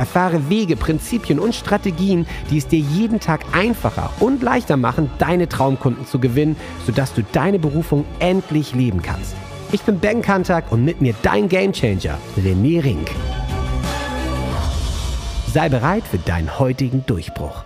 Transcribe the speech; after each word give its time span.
Erfahre 0.00 0.48
Wege, 0.48 0.76
Prinzipien 0.76 1.38
und 1.38 1.54
Strategien, 1.54 2.26
die 2.50 2.56
es 2.56 2.66
dir 2.66 2.78
jeden 2.78 3.20
Tag 3.20 3.44
einfacher 3.52 4.10
und 4.18 4.42
leichter 4.42 4.78
machen, 4.78 5.10
deine 5.18 5.46
Traumkunden 5.46 6.06
zu 6.06 6.18
gewinnen, 6.18 6.56
sodass 6.86 7.12
du 7.12 7.22
deine 7.22 7.58
Berufung 7.58 8.06
endlich 8.18 8.74
leben 8.74 9.02
kannst. 9.02 9.36
Ich 9.72 9.82
bin 9.82 10.00
Ben 10.00 10.22
Kantak 10.22 10.72
und 10.72 10.86
mit 10.86 11.02
mir 11.02 11.14
dein 11.20 11.50
Gamechanger, 11.50 12.16
René 12.38 12.82
Rink. 12.82 13.10
Sei 15.52 15.68
bereit 15.68 16.04
für 16.04 16.18
deinen 16.18 16.58
heutigen 16.58 17.04
Durchbruch. 17.04 17.62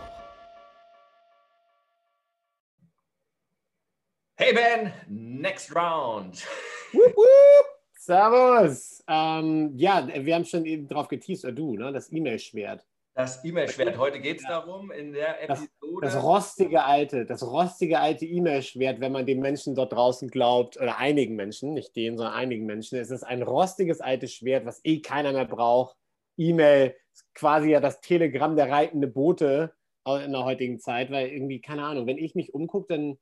Hey 4.35 4.53
Ben, 4.53 4.93
next 5.09 5.73
round. 5.73 6.45
Wupp, 6.93 7.17
wupp. 7.17 7.74
Servus. 8.05 9.03
Ähm, 9.09 9.73
ja, 9.77 10.07
wir 10.15 10.35
haben 10.35 10.45
schon 10.45 10.67
eben 10.67 10.87
drauf 10.87 11.09
geteased, 11.09 11.51
du, 11.57 11.77
ne? 11.77 11.91
das 11.91 12.13
E-Mail-Schwert. 12.13 12.85
Das 13.15 13.43
E-Mail-Schwert. 13.43 13.97
Heute 13.97 14.21
geht 14.21 14.41
es 14.41 14.43
darum, 14.47 14.91
in 14.91 15.13
der 15.13 15.43
Episode. 15.43 15.71
Das, 16.03 16.13
das 16.13 16.23
rostige 16.23 16.85
alte, 16.85 17.25
das 17.25 17.43
rostige 17.43 18.01
alte 18.01 18.27
E-Mail-Schwert, 18.27 19.01
wenn 19.01 19.13
man 19.13 19.25
den 19.25 19.41
Menschen 19.41 19.75
dort 19.75 19.95
draußen 19.95 20.29
glaubt, 20.29 20.77
oder 20.77 20.99
einigen 20.99 21.35
Menschen, 21.35 21.73
nicht 21.73 21.97
denen, 21.97 22.19
sondern 22.19 22.35
einigen 22.35 22.67
Menschen, 22.67 22.99
es 22.99 23.11
ist 23.11 23.23
ein 23.23 23.43
rostiges 23.43 24.03
altes 24.03 24.35
Schwert, 24.35 24.67
was 24.67 24.81
eh 24.85 25.01
keiner 25.01 25.33
mehr 25.33 25.47
braucht. 25.47 25.97
E-Mail 26.37 26.95
ist 27.15 27.33
quasi 27.35 27.71
ja 27.71 27.81
das 27.81 28.01
Telegramm 28.03 28.57
der 28.57 28.71
reitende 28.71 29.07
Boote 29.07 29.73
in 30.07 30.33
der 30.33 30.45
heutigen 30.45 30.79
Zeit, 30.79 31.11
weil 31.11 31.29
irgendwie, 31.29 31.63
keine 31.63 31.85
Ahnung, 31.85 32.07
wenn 32.07 32.19
ich 32.19 32.35
mich 32.35 32.53
umgucke, 32.53 32.95
dann 32.95 33.17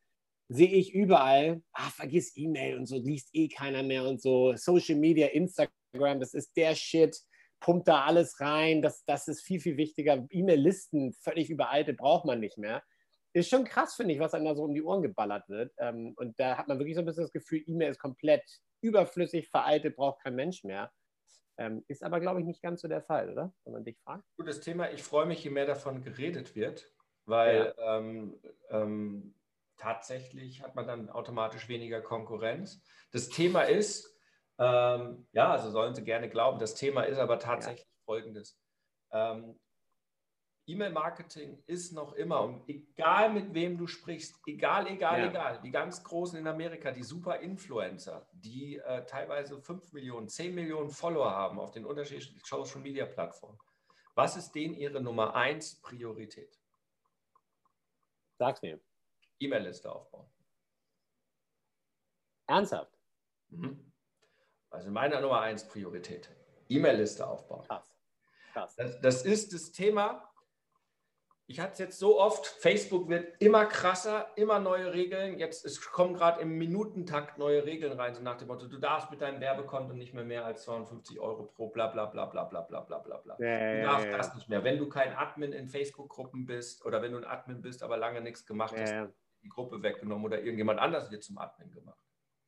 sehe 0.53 0.71
ich 0.71 0.95
überall, 0.95 1.63
ah, 1.73 1.91
vergiss 1.91 2.37
E-Mail 2.37 2.77
und 2.79 2.87
so, 2.87 2.97
liest 2.97 3.31
eh 3.33 3.49
keiner 3.49 3.83
mehr 3.83 4.05
und 4.05 4.21
so. 4.21 4.55
Social 4.57 4.97
Media, 4.97 5.29
Instagram, 5.29 6.21
das 6.21 6.35
ist 6.35 6.57
der 6.57 6.75
Shit, 6.75 7.17
pumpt 7.61 7.89
da 7.89 8.05
alles 8.05 8.41
rein, 8.41 8.83
das, 8.83 9.05
das 9.05 9.29
ist 9.29 9.43
viel, 9.43 9.61
viel 9.61 9.77
wichtiger. 9.77 10.27
E-Mail-Listen, 10.29 11.13
völlig 11.13 11.49
überaltet, 11.49 11.97
braucht 11.97 12.25
man 12.25 12.41
nicht 12.41 12.59
mehr. 12.59 12.83
Ist 13.35 13.49
schon 13.49 13.65
krass, 13.65 13.95
finde 13.95 14.13
ich, 14.13 14.21
was 14.21 14.35
einem 14.35 14.45
da 14.45 14.55
so 14.55 14.65
um 14.65 14.75
die 14.75 14.83
Ohren 14.83 15.03
geballert 15.03 15.49
wird. 15.49 15.73
Ähm, 15.79 16.13
und 16.17 16.39
da 16.39 16.59
hat 16.59 16.69
man 16.69 16.79
wirklich 16.79 16.97
so 16.97 17.01
ein 17.01 17.07
bisschen 17.07 17.25
das 17.25 17.33
Gefühl, 17.33 17.63
E-Mail 17.67 17.91
ist 17.91 17.99
komplett 17.99 18.45
überflüssig, 18.83 19.49
veraltet, 19.49 19.97
braucht 19.97 20.23
kein 20.23 20.35
Mensch 20.35 20.65
mehr. 20.65 20.93
Ähm, 21.57 21.85
ist 21.89 22.03
aber, 22.03 22.21
glaube 22.21 22.41
ich, 22.41 22.47
nicht 22.47 22.63
ganz 22.63 22.83
so 22.83 22.89
der 22.89 23.03
Fall, 23.03 23.31
oder? 23.31 23.55
Wenn 23.65 23.73
man 23.73 23.85
dich 23.85 23.99
fragt. 24.01 24.25
Gutes 24.37 24.61
Thema. 24.61 24.91
Ich 24.91 25.03
freue 25.03 25.27
mich, 25.27 25.45
je 25.45 25.51
mehr 25.51 25.67
davon 25.67 26.03
geredet 26.03 26.55
wird, 26.55 26.93
weil 27.25 27.75
ja. 27.77 27.99
ähm, 27.99 28.41
ähm, 28.71 29.35
tatsächlich 29.83 30.63
hat 30.63 30.77
man 30.77 30.87
dann 30.87 31.11
automatisch 31.11 31.69
weniger 31.69 32.01
Konkurrenz. 32.01 32.81
Das 33.11 33.29
Thema 33.29 33.63
ist, 33.63 34.17
ähm, 34.59 35.27
ja, 35.33 35.51
also 35.51 35.71
sollen 35.71 35.95
Sie 35.95 36.05
gerne 36.05 36.29
glauben, 36.29 36.61
das 36.61 36.75
Thema 36.75 37.03
ist 37.03 37.19
aber 37.19 37.41
tatsächlich 37.41 37.85
ja. 37.85 38.05
folgendes. 38.05 38.59
Ähm, 39.11 39.59
E-Mail-Marketing 40.67 41.65
ist 41.67 41.93
noch 41.93 42.13
immer, 42.13 42.43
und 42.43 42.69
egal 42.69 43.33
mit 43.33 43.53
wem 43.53 43.77
du 43.77 43.89
sprichst, 43.89 44.37
egal, 44.47 44.87
egal, 44.87 45.19
ja. 45.19 45.31
egal, 45.31 45.61
die 45.61 45.73
ganz 45.73 46.05
Großen 46.05 46.39
in 46.39 46.47
Amerika, 46.47 46.93
die 46.93 47.03
Super-Influencer, 47.03 48.29
die 48.33 48.77
äh, 48.77 49.05
teilweise 49.05 49.61
5 49.61 49.93
Millionen, 49.93 50.29
10 50.29 50.55
Millionen 50.55 50.91
Follower 50.91 51.33
haben 51.33 51.59
auf 51.59 51.73
den 51.73 51.85
unterschiedlichen 51.85 52.39
Social-Media-Plattformen, 52.45 53.59
was 54.15 54.37
ist 54.37 54.53
denen 54.53 54.75
ihre 54.75 55.01
Nummer 55.01 55.35
1 55.35 55.81
Priorität? 55.81 56.57
Sag's 58.39 58.63
mir. 58.63 58.81
E-Mail-Liste 59.45 59.91
aufbauen. 59.91 60.27
Ernsthaft? 62.47 62.99
Mhm. 63.49 63.93
Also 64.71 64.91
meine 64.91 65.21
Nummer 65.21 65.41
1 65.41 65.69
Priorität. 65.69 66.31
E-Mail-Liste 66.69 67.27
aufbauen. 67.27 67.65
Krass. 67.67 67.95
Krass. 68.53 68.77
Das, 68.77 69.01
das 69.01 69.25
ist 69.25 69.53
das 69.53 69.73
Thema, 69.73 70.33
ich 71.53 71.61
hatte 71.61 71.73
es 71.73 71.79
jetzt 71.81 71.99
so 71.99 72.19
oft, 72.19 72.47
Facebook 72.47 73.09
wird 73.09 73.41
immer 73.41 73.67
krasser, 73.67 74.29
immer 74.37 74.59
neue 74.59 74.95
Regeln. 74.95 75.39
Jetzt 75.39 75.67
es 75.67 75.81
kommen 75.83 76.15
gerade 76.15 76.41
im 76.41 76.57
Minutentakt 76.57 77.37
neue 77.37 77.67
Regeln 77.67 77.93
rein, 77.93 78.15
so 78.15 78.23
nach 78.23 78.37
dem 78.37 78.49
Motto, 78.49 78.69
du 78.69 78.79
darfst 78.79 79.11
mit 79.11 79.21
deinem 79.21 79.41
Werbekonto 79.41 79.93
nicht 79.93 80.15
mehr 80.15 80.25
mehr 80.25 80.47
als 80.47 80.63
250 80.63 81.21
Euro 81.21 81.45
pro 81.45 81.69
bla 81.69 81.89
bla 81.89 82.07
bla 82.07 82.27
bla 82.27 82.45
bla 82.45 82.63
bla 82.63 82.81
bla 82.81 82.99
bla 82.99 83.17
bla. 83.19 83.37
Ja, 83.39 83.75
du 83.75 83.83
darfst 83.83 84.07
ja, 84.07 84.17
das 84.17 84.35
nicht 84.35 84.49
mehr. 84.49 84.65
Wenn 84.65 84.79
du 84.79 84.89
kein 84.89 85.15
Admin 85.15 85.53
in 85.53 85.69
Facebook-Gruppen 85.69 86.47
bist 86.47 86.87
oder 86.87 87.03
wenn 87.03 87.13
du 87.13 87.19
ein 87.19 87.27
Admin 87.27 87.61
bist, 87.61 87.83
aber 87.83 87.99
lange 87.99 88.23
nichts 88.23 88.47
gemacht 88.47 88.75
hast, 88.79 88.95
die 89.43 89.49
Gruppe 89.49 89.83
weggenommen 89.83 90.25
oder 90.25 90.39
irgendjemand 90.39 90.79
anders 90.81 91.11
wird 91.11 91.23
zum 91.23 91.39
Admin 91.39 91.71
gemacht. 91.71 91.99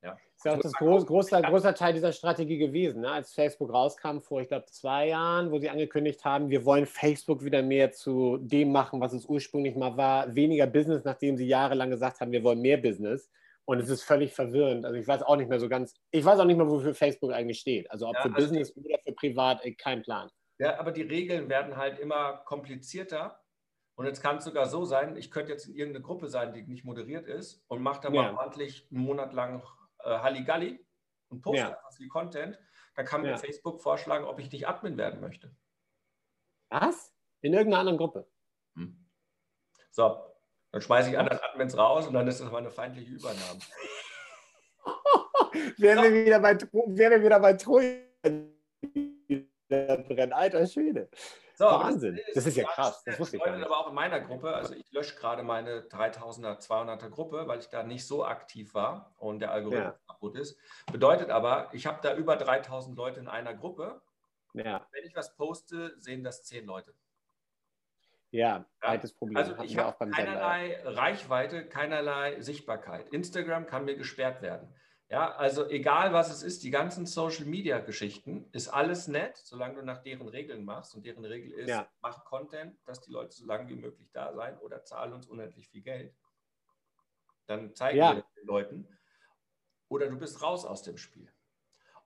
Ja. 0.03 0.10
Das 0.10 0.21
ist 0.37 0.44
ja 0.44 0.53
auch 0.53 0.60
das 0.60 0.72
groß, 0.75 1.06
großer, 1.06 1.43
großer 1.43 1.75
Teil 1.75 1.94
dieser 1.94 2.12
Strategie 2.12 2.59
gewesen, 2.59 3.00
ne? 3.00 3.10
als 3.10 3.32
Facebook 3.32 3.72
rauskam 3.72 4.19
vor, 4.21 4.43
ich 4.43 4.49
glaube, 4.49 4.66
zwei 4.66 5.09
Jahren, 5.09 5.50
wo 5.50 5.59
sie 5.59 5.71
angekündigt 5.71 6.25
haben, 6.25 6.50
wir 6.50 6.65
wollen 6.66 6.84
Facebook 6.84 7.43
wieder 7.43 7.62
mehr 7.62 7.93
zu 7.93 8.37
dem 8.38 8.71
machen, 8.71 9.00
was 9.00 9.15
es 9.15 9.25
ursprünglich 9.25 9.77
mal 9.77 9.97
war, 9.97 10.34
weniger 10.34 10.66
Business, 10.66 11.04
nachdem 11.04 11.37
sie 11.38 11.47
jahrelang 11.47 11.91
gesagt 11.91 12.21
haben, 12.21 12.33
wir 12.33 12.44
wollen 12.44 12.60
mehr 12.60 12.77
Business. 12.77 13.31
Und 13.66 13.78
es 13.78 13.88
ist 13.88 14.03
völlig 14.03 14.34
verwirrend. 14.34 14.84
Also 14.84 14.99
ich 14.99 15.09
weiß 15.09 15.22
auch 15.22 15.37
nicht 15.37 15.49
mehr 15.49 15.59
so 15.59 15.71
ganz, 15.71 15.94
ich 16.10 16.22
weiß 16.22 16.38
auch 16.38 16.44
nicht 16.44 16.59
mehr, 16.59 16.69
wofür 16.69 16.94
Facebook 16.94 17.33
eigentlich 17.33 17.60
steht. 17.60 17.91
Also 17.91 18.09
ob 18.09 18.15
ja, 18.15 18.21
für 18.21 18.34
also 18.34 18.37
Business 18.37 18.77
oder 18.77 18.99
für 19.03 19.12
Privat, 19.12 19.62
kein 19.78 20.03
Plan. 20.03 20.28
Ja, 20.59 20.78
aber 20.78 20.93
die 20.93 21.03
Regeln 21.03 21.49
werden 21.49 21.77
halt 21.77 21.99
immer 21.99 22.43
komplizierter. 22.44 23.41
Und 23.97 24.06
jetzt 24.06 24.22
kann 24.22 24.38
es 24.38 24.44
sogar 24.44 24.66
so 24.66 24.84
sein, 24.84 25.16
ich 25.16 25.31
könnte 25.31 25.53
jetzt 25.53 25.66
in 25.66 25.75
irgendeine 25.75 26.05
Gruppe 26.05 26.28
sein, 26.28 26.53
die 26.53 26.62
nicht 26.62 26.84
moderiert 26.84 27.27
ist 27.27 27.65
und 27.69 27.82
mache 27.82 28.00
da 28.03 28.10
ja. 28.10 28.32
mal 28.32 28.34
ordentlich 28.34 28.88
einen 28.91 29.05
Monat 29.05 29.32
lang 29.32 29.62
äh, 30.00 30.19
Halligalli 30.19 30.84
und 31.28 31.43
poste 31.43 31.60
ja. 31.60 31.69
einfach 31.69 31.93
viel 31.93 32.09
Content, 32.09 32.59
dann 32.97 33.06
kann 33.06 33.22
mir 33.22 33.31
ja. 33.31 33.37
Facebook 33.37 33.81
vorschlagen, 33.81 34.25
ob 34.25 34.41
ich 34.41 34.50
nicht 34.50 34.66
Admin 34.66 34.97
werden 34.97 35.21
möchte. 35.21 35.54
Was? 36.71 37.15
In 37.41 37.53
irgendeiner 37.53 37.81
anderen 37.81 37.99
Gruppe? 37.99 38.27
Hm. 38.77 39.06
So, 39.91 40.25
dann 40.72 40.81
schmeiße 40.81 41.10
ich 41.10 41.19
andere 41.19 41.41
Admins 41.44 41.78
raus 41.78 42.09
und 42.09 42.15
dann 42.15 42.27
ist 42.27 42.41
das 42.41 42.50
meine 42.50 42.71
feindliche 42.71 43.12
Übernahme. 43.12 43.60
wären, 45.78 46.03
wir 46.03 46.27
wieder 46.27 46.41
bei, 46.41 46.59
wären 46.59 47.12
wir 47.12 47.22
wieder 47.22 47.38
bei 47.38 47.53
Troja 47.53 47.97
brennen. 48.22 48.50
Alter 50.33 50.66
Schwede. 50.66 51.09
So, 51.56 51.66
Wahnsinn. 51.66 52.16
Das, 52.26 52.34
das, 52.34 52.47
ist 52.47 52.56
ja 52.56 52.65
krass. 52.65 53.03
Das 53.04 53.19
wusste 53.19 53.37
ich 53.37 53.42
gar 53.42 53.56
nicht. 53.56 53.65
aber 53.65 53.78
auch 53.78 53.88
in 53.88 53.94
meiner 53.94 54.20
Gruppe. 54.20 54.54
Also 54.54 54.75
ich 54.75 54.91
lösche 54.91 55.15
gerade 55.16 55.42
meine 55.42 55.82
3000er, 55.82 56.59
200er 56.59 57.09
Gruppe, 57.10 57.47
weil 57.47 57.60
ich 57.60 57.69
da 57.69 57.82
nicht 57.84 58.06
so 58.06 58.25
aktiv 58.25 58.75
war 58.75 59.15
und 59.19 59.38
der 59.38 59.53
Algorithmus 59.53 59.94
ja. 59.94 60.12
kaputt 60.12 60.37
ist. 60.37 60.59
Bedeutet 60.91 61.31
aber, 61.31 61.69
ich 61.72 61.87
habe 61.87 62.00
da 62.03 62.15
über 62.16 62.37
3000 62.37 62.97
Leute 62.97 63.20
in 63.20 63.28
einer 63.28 63.54
Gruppe. 63.54 64.03
Ja. 64.53 64.87
Wenn 64.92 65.04
ich 65.04 65.15
was 65.15 65.34
poste, 65.37 65.94
sehen 65.98 66.25
das 66.25 66.44
10 66.44 66.66
Leute. 66.66 66.94
Ja, 68.31 68.65
altes 68.81 69.12
Problem. 69.12 69.36
Also 69.36 69.56
ich 69.62 69.78
habe 69.78 70.10
keinerlei 70.10 70.81
Sender. 70.82 70.97
Reichweite, 70.97 71.69
keinerlei 71.69 72.41
Sichtbarkeit. 72.41 73.10
Instagram 73.10 73.66
kann 73.66 73.84
mir 73.84 73.97
gesperrt 73.97 74.42
werden. 74.42 74.75
Ja, 75.15 75.31
also 75.37 75.69
egal 75.69 76.13
was 76.13 76.29
es 76.29 76.43
ist, 76.43 76.65
die 76.65 76.73
ganzen 76.73 77.07
Social 77.07 77.45
Media 77.45 77.79
Geschichten 77.79 78.49
ist 78.51 78.67
alles 78.67 79.07
nett, 79.07 79.37
solange 79.37 79.77
du 79.77 79.83
nach 79.83 80.03
deren 80.03 80.27
Regeln 80.27 80.65
machst. 80.65 80.93
Und 80.97 81.07
deren 81.07 81.25
Regel 81.25 81.53
ist, 81.53 81.69
ja. 81.69 81.89
mach 82.03 82.25
Content, 82.25 82.77
dass 82.84 83.01
die 83.01 83.13
Leute 83.13 83.31
so 83.31 83.47
lange 83.47 83.69
wie 83.69 83.77
möglich 83.77 84.11
da 84.13 84.34
sein 84.34 84.59
oder 84.59 84.83
zahlen 84.83 85.13
uns 85.13 85.28
unendlich 85.28 85.69
viel 85.69 85.83
Geld. 85.83 86.13
Dann 87.47 87.77
zeigen 87.77 87.97
ja. 87.97 88.16
wir 88.16 88.25
den 88.37 88.45
Leuten. 88.45 88.89
Oder 89.89 90.09
du 90.09 90.19
bist 90.19 90.43
raus 90.43 90.65
aus 90.65 90.83
dem 90.83 90.99
Spiel. 90.99 91.33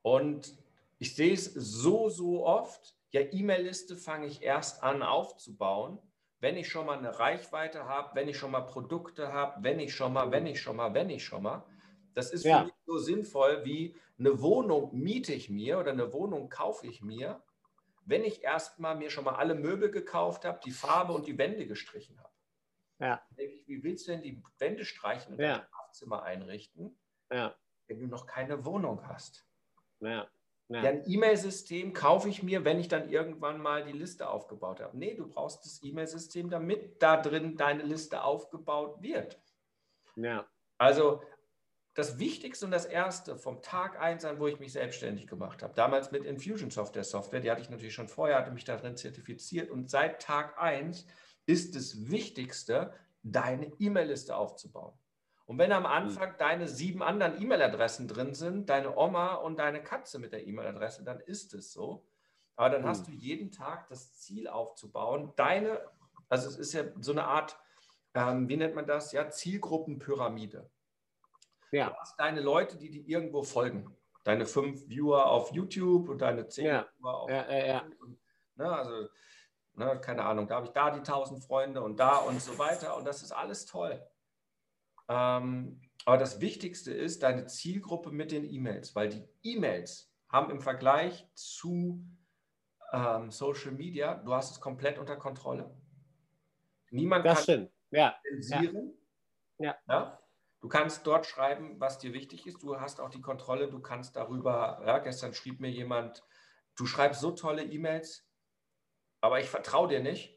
Und 0.03 0.59
ich 0.99 1.17
sehe 1.17 1.33
es 1.33 1.47
so, 1.47 2.11
so 2.11 2.45
oft. 2.45 2.95
Ja, 3.13 3.23
E-Mail-Liste 3.23 3.97
fange 3.97 4.27
ich 4.27 4.43
erst 4.43 4.83
an 4.83 5.03
aufzubauen, 5.03 5.99
wenn 6.41 6.59
ich 6.59 6.69
schon 6.69 6.85
mal 6.85 6.99
eine 6.99 7.19
Reichweite 7.19 7.87
habe, 7.87 8.15
wenn 8.17 8.29
ich 8.29 8.37
schon 8.37 8.51
mal 8.51 8.67
Produkte 8.67 9.33
habe, 9.33 9.63
wenn 9.63 9.81
ich 9.81 9.95
schon 9.95 10.13
mal, 10.13 10.31
wenn 10.31 10.45
ich 10.45 10.61
schon 10.61 10.77
mal, 10.77 10.93
wenn 10.93 11.09
ich 11.09 11.25
schon 11.25 11.43
mal. 11.43 11.65
Das 12.13 12.33
ist 12.33 12.45
ja. 12.45 12.68
So 12.89 12.97
sinnvoll 12.97 13.67
wie 13.67 13.95
eine 14.19 14.41
Wohnung 14.41 14.91
miete 14.99 15.35
ich 15.35 15.51
mir 15.51 15.79
oder 15.79 15.93
eine 15.93 16.11
Wohnung 16.15 16.49
kaufe 16.49 16.87
ich 16.87 17.03
mir, 17.03 17.43
wenn 18.07 18.25
ich 18.25 18.43
erstmal 18.43 18.97
mir 18.97 19.11
schon 19.11 19.25
mal 19.25 19.35
alle 19.35 19.55
Möbel 19.55 19.91
gekauft 19.91 20.47
habe, 20.47 20.59
die 20.65 20.71
Farbe 20.71 21.13
und 21.13 21.27
die 21.27 21.37
Wände 21.37 21.67
gestrichen 21.67 22.19
habe. 22.19 22.33
Ja. 22.99 23.23
denke 23.37 23.55
ich, 23.55 23.69
wie 23.69 23.85
willst 23.85 24.09
du 24.09 24.13
denn 24.13 24.23
die 24.23 24.43
Wände 24.59 24.87
streichen 24.87 25.35
und 25.35 25.41
ja. 25.41 25.59
dein 25.59 25.67
Schlafzimmer 25.67 26.23
einrichten, 26.23 26.99
ja. 27.31 27.55
wenn 27.87 28.01
du 28.01 28.07
noch 28.07 28.27
keine 28.27 28.65
Wohnung 28.65 29.07
hast? 29.07 29.47
Ja. 30.01 30.27
Ja, 30.71 30.83
ein 30.83 31.03
E-Mail-System 31.07 31.95
kaufe 31.95 32.29
ich 32.29 32.43
mir, 32.43 32.63
wenn 32.65 32.79
ich 32.79 32.89
dann 32.89 33.09
irgendwann 33.09 33.59
mal 33.59 33.85
die 33.85 33.93
Liste 33.93 34.29
aufgebaut 34.29 34.81
habe. 34.81 34.99
Nee, 34.99 35.15
du 35.15 35.27
brauchst 35.27 35.65
das 35.65 35.83
E-Mail-System, 35.83 36.51
damit 36.51 37.03
da 37.03 37.17
drin 37.17 37.57
deine 37.57 37.85
Liste 37.85 38.23
aufgebaut 38.23 39.01
wird. 39.01 39.41
Ja. 40.17 40.47
Also 40.77 41.23
das 41.99 42.21
Wichtigste 42.21 42.65
und 42.65 42.71
das 42.71 42.85
Erste 42.85 43.37
vom 43.37 43.61
Tag 43.61 44.01
1 44.01 44.25
an, 44.25 44.39
wo 44.39 44.47
ich 44.47 44.61
mich 44.61 44.73
selbstständig 44.73 45.27
gemacht 45.27 45.65
habe, 45.65 45.75
damals 45.75 46.13
mit 46.13 46.25
Infusion 46.25 46.71
der 46.95 47.03
Software, 47.03 47.41
die 47.41 47.51
hatte 47.51 47.61
ich 47.61 47.71
natürlich 47.71 47.95
schon 47.95 48.07
vorher, 48.07 48.39
hatte 48.39 48.53
mich 48.53 48.65
darin 48.65 48.97
zertifiziert 48.97 49.69
und 49.69 49.91
seit 49.91 50.23
Tag 50.23 50.63
1 50.63 51.07
ist 51.47 51.75
das 51.75 52.09
Wichtigste, 52.09 52.93
deine 53.25 53.73
E-Mail-Liste 53.81 54.37
aufzubauen. 54.37 54.93
Und 55.47 55.59
wenn 55.59 55.73
am 55.73 55.85
hm. 55.85 55.91
Anfang 55.91 56.35
deine 56.39 56.69
sieben 56.69 57.03
anderen 57.03 57.43
E-Mail-Adressen 57.43 58.07
drin 58.07 58.33
sind, 58.35 58.71
deine 58.71 58.97
Oma 58.97 59.35
und 59.35 59.59
deine 59.59 59.83
Katze 59.83 60.21
mit 60.21 60.33
der 60.33 60.47
E-Mail-Adresse, 60.47 61.03
dann 61.03 61.19
ist 61.19 61.53
es 61.53 61.73
so. 61.73 62.07
Aber 62.55 62.71
dann 62.71 62.85
hast 62.85 63.09
hm. 63.09 63.15
du 63.15 63.19
jeden 63.19 63.51
Tag 63.51 63.89
das 63.89 64.15
Ziel 64.21 64.47
aufzubauen, 64.47 65.33
deine, 65.35 65.81
also 66.29 66.49
es 66.49 66.59
ist 66.59 66.75
ja 66.75 66.85
so 67.01 67.11
eine 67.11 67.25
Art, 67.25 67.59
ähm, 68.15 68.49
wie 68.49 68.57
nennt 68.57 68.77
man 68.77 68.87
das? 68.87 69.11
Ja, 69.11 69.29
Zielgruppenpyramide. 69.29 70.71
Ja. 71.73 71.91
Du 71.91 71.97
hast 71.97 72.19
deine 72.19 72.41
Leute, 72.41 72.77
die 72.79 72.91
dir 72.91 73.07
irgendwo 73.07 73.43
folgen. 73.43 73.97
Deine 74.25 74.47
fünf 74.47 74.89
Viewer 74.89 75.27
auf 75.27 75.53
YouTube 75.53 76.09
und 76.09 76.19
deine 76.21 76.47
zehn 76.49 76.67
ja. 76.67 76.87
Viewer 76.97 77.21
auf 77.21 77.31
ja, 77.31 77.51
ja, 77.51 77.67
ja. 77.67 77.85
Und, 78.01 78.19
ne, 78.57 78.71
also, 78.71 79.09
ne, 79.75 80.01
keine 80.01 80.25
Ahnung, 80.25 80.49
da 80.49 80.57
habe 80.57 80.67
ich 80.67 80.73
da 80.73 80.91
die 80.91 81.03
tausend 81.03 81.43
Freunde 81.45 81.83
und 81.83 81.99
da 81.99 82.17
und 82.19 82.41
so 82.41 82.59
weiter. 82.59 82.97
Und 82.97 83.07
das 83.07 83.23
ist 83.23 83.33
alles 83.33 83.67
toll. 83.67 84.03
Ähm, 85.09 85.81
aber 86.05 86.19
das 86.19 86.41
Wichtigste 86.41 86.93
ist 86.93 87.23
deine 87.23 87.47
Zielgruppe 87.47 88.11
mit 88.11 88.33
den 88.33 88.45
E-Mails, 88.45 88.95
weil 88.95 89.09
die 89.09 89.25
E-Mails 89.43 90.13
haben 90.29 90.51
im 90.51 90.61
Vergleich 90.61 91.27
zu 91.35 92.05
ähm, 92.93 93.31
Social 93.31 93.73
Media, 93.73 94.15
du 94.15 94.35
hast 94.35 94.51
es 94.51 94.61
komplett 94.61 94.99
unter 94.99 95.17
Kontrolle. 95.17 95.75
Niemand 96.91 97.25
das 97.25 97.35
kann 97.35 97.43
stimmt. 97.43 97.73
Ja. 97.91 98.15
zensieren. 98.23 98.95
Ja. 99.59 99.77
ja. 99.89 100.19
Du 100.61 100.69
kannst 100.69 101.07
dort 101.07 101.27
schreiben, 101.27 101.79
was 101.79 101.99
dir 101.99 102.13
wichtig 102.13 102.47
ist. 102.47 102.63
Du 102.63 102.81
hast 102.81 103.01
auch 103.01 103.11
die 103.11 103.21
Kontrolle. 103.21 103.69
Du 103.69 103.81
kannst 103.81 104.17
darüber, 104.17 104.83
ja, 104.85 104.99
gestern 104.99 105.33
schrieb 105.33 105.61
mir 105.61 105.71
jemand, 105.71 106.25
du 106.77 106.87
schreibst 106.87 107.21
so 107.21 107.31
tolle 107.31 107.63
E-Mails, 107.63 108.29
aber 109.21 109.41
ich 109.41 109.49
vertraue 109.49 109.89
dir 109.89 110.01
nicht. 110.01 110.37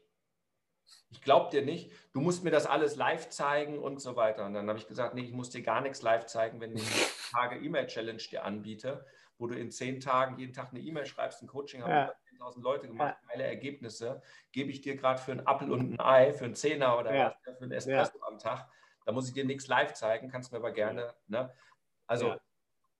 Ich 1.10 1.22
glaube 1.22 1.50
dir 1.50 1.64
nicht. 1.64 1.92
Du 2.12 2.20
musst 2.20 2.44
mir 2.44 2.50
das 2.50 2.66
alles 2.66 2.96
live 2.96 3.28
zeigen 3.30 3.78
und 3.78 4.00
so 4.00 4.14
weiter. 4.14 4.46
Und 4.46 4.54
dann 4.54 4.68
habe 4.68 4.78
ich 4.78 4.86
gesagt, 4.86 5.14
nee, 5.14 5.22
ich 5.22 5.32
muss 5.32 5.50
dir 5.50 5.62
gar 5.62 5.80
nichts 5.80 6.02
live 6.02 6.26
zeigen, 6.26 6.60
wenn 6.60 6.76
ich 6.76 6.84
eine 6.84 7.06
Tage 7.32 7.64
E-Mail-Challenge 7.64 8.22
dir 8.30 8.44
anbiete, 8.44 9.04
wo 9.38 9.48
du 9.48 9.56
in 9.56 9.70
zehn 9.70 10.00
Tagen 10.00 10.38
jeden 10.38 10.52
Tag 10.52 10.70
eine 10.70 10.80
E-Mail 10.80 11.06
schreibst, 11.06 11.42
ein 11.42 11.48
Coaching 11.48 11.82
haben 11.82 11.90
ja. 11.90 12.14
10.000 12.38 12.62
Leute 12.62 12.86
gemacht, 12.86 13.16
ja. 13.22 13.28
geile 13.28 13.44
Ergebnisse, 13.44 14.22
gebe 14.52 14.70
ich 14.70 14.82
dir 14.82 14.96
gerade 14.96 15.20
für 15.20 15.32
einen 15.32 15.46
Apfel 15.46 15.72
und 15.72 15.94
ein 15.94 16.00
Ei, 16.00 16.32
für 16.32 16.44
einen 16.44 16.54
Zehner 16.54 16.98
oder 16.98 17.14
ja. 17.14 17.36
was, 17.44 17.56
für 17.56 17.64
einen 17.64 17.72
Espresso 17.72 18.18
ja. 18.18 18.26
am 18.26 18.38
Tag 18.38 18.68
da 19.04 19.12
muss 19.12 19.28
ich 19.28 19.34
dir 19.34 19.44
nichts 19.44 19.68
live 19.68 19.92
zeigen, 19.94 20.28
kannst 20.30 20.52
mir 20.52 20.58
aber 20.58 20.72
gerne. 20.72 21.14
Ne? 21.26 21.52
Also 22.06 22.28
ja. 22.28 22.40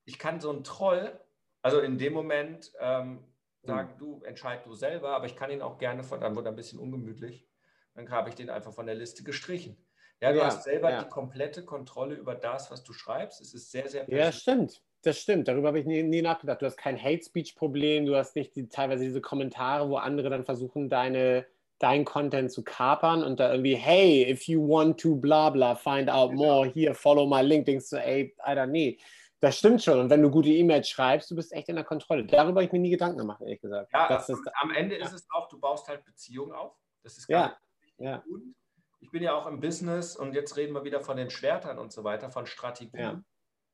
ich 0.04 0.18
kann 0.18 0.40
so 0.40 0.50
einen 0.50 0.64
Troll, 0.64 1.18
also 1.62 1.80
in 1.80 1.98
dem 1.98 2.12
Moment 2.12 2.72
ähm, 2.80 3.24
sagen, 3.62 3.94
mhm. 3.94 3.98
du 3.98 4.22
entscheid 4.24 4.64
du 4.66 4.74
selber, 4.74 5.10
aber 5.10 5.26
ich 5.26 5.36
kann 5.36 5.50
ihn 5.50 5.62
auch 5.62 5.78
gerne 5.78 6.02
von, 6.02 6.20
dann 6.20 6.34
wird 6.34 6.46
er 6.46 6.52
ein 6.52 6.56
bisschen 6.56 6.78
ungemütlich, 6.78 7.46
dann 7.94 8.10
habe 8.10 8.28
ich 8.28 8.34
den 8.34 8.50
einfach 8.50 8.72
von 8.72 8.86
der 8.86 8.94
Liste 8.94 9.22
gestrichen. 9.22 9.76
Ja, 10.20 10.32
du 10.32 10.38
ja, 10.38 10.46
hast 10.46 10.62
selber 10.62 10.90
ja. 10.90 11.02
die 11.02 11.08
komplette 11.08 11.64
Kontrolle 11.64 12.14
über 12.14 12.36
das, 12.36 12.70
was 12.70 12.84
du 12.84 12.92
schreibst. 12.92 13.40
Es 13.40 13.54
ist 13.54 13.72
sehr, 13.72 13.88
sehr 13.88 14.08
Ja, 14.08 14.30
stimmt. 14.30 14.80
Das 15.02 15.18
stimmt. 15.18 15.48
Darüber 15.48 15.68
habe 15.68 15.80
ich 15.80 15.86
nie, 15.86 16.04
nie, 16.04 16.22
nachgedacht. 16.22 16.62
Du 16.62 16.66
hast 16.66 16.76
kein 16.76 16.96
Hate-Speech-Problem. 16.96 18.06
Du 18.06 18.14
hast 18.14 18.36
nicht 18.36 18.54
die, 18.54 18.68
teilweise 18.68 19.02
diese 19.02 19.20
Kommentare, 19.20 19.88
wo 19.90 19.96
andere 19.96 20.30
dann 20.30 20.44
versuchen, 20.44 20.88
deine, 20.88 21.44
dein 21.82 22.04
Content 22.04 22.52
zu 22.52 22.62
kapern 22.62 23.24
und 23.24 23.40
da 23.40 23.50
irgendwie, 23.50 23.74
hey, 23.74 24.30
if 24.30 24.44
you 24.48 24.60
want 24.66 25.00
to 25.00 25.16
bla 25.16 25.50
bla, 25.50 25.74
find 25.74 26.08
out 26.08 26.30
genau. 26.30 26.42
more, 26.42 26.68
hier, 26.68 26.94
follow 26.94 27.26
my 27.26 27.42
link, 27.42 27.66
denkst 27.66 27.90
du, 27.90 27.96
ey, 27.96 28.34
Alter, 28.38 28.66
nee. 28.66 28.98
Das 29.40 29.58
stimmt 29.58 29.82
schon. 29.82 29.98
Und 29.98 30.08
wenn 30.08 30.22
du 30.22 30.30
gute 30.30 30.50
E-Mails 30.50 30.88
schreibst, 30.88 31.28
du 31.28 31.34
bist 31.34 31.52
echt 31.52 31.68
in 31.68 31.74
der 31.74 31.84
Kontrolle. 31.84 32.24
Darüber 32.24 32.60
habe 32.60 32.64
ich 32.64 32.72
mir 32.72 32.78
nie 32.78 32.90
Gedanken 32.90 33.18
gemacht, 33.18 33.40
ehrlich 33.40 33.60
gesagt. 33.60 33.90
Ja, 33.92 34.06
das 34.06 34.28
ist, 34.28 34.40
am 34.60 34.70
Ende 34.70 34.96
ja. 34.96 35.04
ist 35.04 35.12
es 35.12 35.26
auch, 35.30 35.48
du 35.48 35.58
baust 35.58 35.88
halt 35.88 36.04
Beziehungen 36.04 36.52
auf. 36.52 36.76
Das 37.02 37.18
ist 37.18 37.26
ganz 37.26 37.52
ja. 37.98 38.08
Ja. 38.10 38.22
Und 38.28 38.54
ich 39.00 39.10
bin 39.10 39.22
ja 39.22 39.34
auch 39.34 39.48
im 39.48 39.58
Business 39.58 40.14
und 40.14 40.34
jetzt 40.34 40.56
reden 40.56 40.72
wir 40.74 40.84
wieder 40.84 41.00
von 41.00 41.16
den 41.16 41.28
Schwertern 41.28 41.78
und 41.78 41.92
so 41.92 42.04
weiter, 42.04 42.30
von 42.30 42.46
Strategien. 42.46 43.24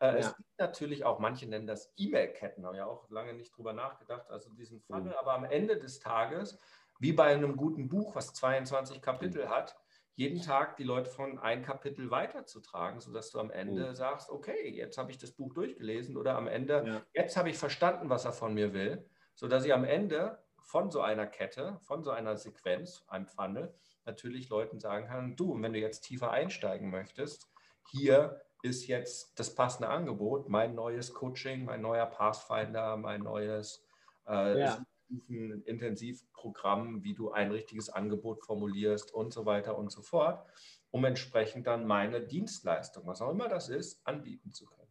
Ja. 0.00 0.08
Äh, 0.08 0.18
es 0.18 0.34
gibt 0.36 0.48
natürlich 0.58 1.04
auch, 1.04 1.18
manche 1.18 1.46
nennen 1.46 1.66
das 1.66 1.92
E-Mail-Ketten, 1.96 2.64
habe 2.64 2.76
ich 2.76 2.82
auch 2.82 3.10
lange 3.10 3.34
nicht 3.34 3.56
drüber 3.56 3.72
nachgedacht, 3.72 4.30
also 4.30 4.50
diesen 4.50 4.80
Funnel, 4.80 5.12
mhm. 5.12 5.18
aber 5.18 5.34
am 5.34 5.44
Ende 5.44 5.78
des 5.78 5.98
Tages 5.98 6.58
wie 6.98 7.12
bei 7.12 7.26
einem 7.32 7.56
guten 7.56 7.88
Buch, 7.88 8.14
was 8.14 8.34
22 8.34 9.00
Kapitel 9.00 9.48
hat, 9.48 9.76
jeden 10.14 10.42
Tag 10.42 10.76
die 10.76 10.84
Leute 10.84 11.08
von 11.08 11.38
ein 11.38 11.62
Kapitel 11.62 12.10
weiterzutragen, 12.10 13.00
sodass 13.00 13.30
du 13.30 13.38
am 13.38 13.52
Ende 13.52 13.90
mhm. 13.90 13.94
sagst, 13.94 14.30
okay, 14.30 14.68
jetzt 14.68 14.98
habe 14.98 15.12
ich 15.12 15.18
das 15.18 15.30
Buch 15.30 15.54
durchgelesen 15.54 16.16
oder 16.16 16.36
am 16.36 16.48
Ende, 16.48 16.84
ja. 16.84 17.02
jetzt 17.12 17.36
habe 17.36 17.50
ich 17.50 17.56
verstanden, 17.56 18.10
was 18.10 18.24
er 18.24 18.32
von 18.32 18.52
mir 18.52 18.72
will, 18.72 19.08
sodass 19.36 19.64
ich 19.64 19.72
am 19.72 19.84
Ende 19.84 20.42
von 20.60 20.90
so 20.90 21.00
einer 21.00 21.26
Kette, 21.26 21.78
von 21.82 22.02
so 22.02 22.10
einer 22.10 22.36
Sequenz, 22.36 23.04
einem 23.06 23.26
Funnel, 23.26 23.72
natürlich 24.06 24.48
Leuten 24.48 24.80
sagen 24.80 25.06
kann, 25.06 25.36
du, 25.36 25.60
wenn 25.62 25.72
du 25.72 25.78
jetzt 25.78 26.00
tiefer 26.00 26.32
einsteigen 26.32 26.90
möchtest, 26.90 27.48
hier 27.88 28.40
ist 28.62 28.88
jetzt 28.88 29.38
das 29.38 29.54
passende 29.54 29.88
Angebot, 29.88 30.48
mein 30.48 30.74
neues 30.74 31.14
Coaching, 31.14 31.64
mein 31.64 31.80
neuer 31.80 32.06
Pathfinder, 32.06 32.96
mein 32.96 33.22
neues 33.22 33.86
äh, 34.26 34.60
ja. 34.60 34.84
Intensivprogramm, 35.10 37.02
wie 37.02 37.14
du 37.14 37.30
ein 37.30 37.50
richtiges 37.50 37.88
Angebot 37.88 38.44
formulierst 38.44 39.12
und 39.12 39.32
so 39.32 39.46
weiter 39.46 39.78
und 39.78 39.90
so 39.90 40.02
fort, 40.02 40.46
um 40.90 41.04
entsprechend 41.04 41.66
dann 41.66 41.86
meine 41.86 42.20
Dienstleistung, 42.20 43.06
was 43.06 43.22
auch 43.22 43.30
immer 43.30 43.48
das 43.48 43.68
ist, 43.68 44.06
anbieten 44.06 44.52
zu 44.52 44.66
können. 44.66 44.88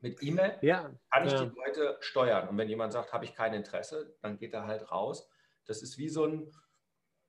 Mit 0.00 0.22
E-Mail 0.22 0.58
ja, 0.62 0.90
kann 1.10 1.26
ich 1.26 1.32
ja. 1.32 1.44
die 1.44 1.54
Leute 1.54 1.96
steuern. 2.00 2.48
Und 2.48 2.58
wenn 2.58 2.68
jemand 2.68 2.92
sagt, 2.92 3.12
habe 3.12 3.24
ich 3.24 3.34
kein 3.34 3.54
Interesse, 3.54 4.14
dann 4.20 4.38
geht 4.38 4.52
er 4.52 4.66
halt 4.66 4.90
raus. 4.90 5.28
Das 5.64 5.82
ist 5.82 5.98
wie 5.98 6.08
so 6.08 6.26
ein 6.26 6.52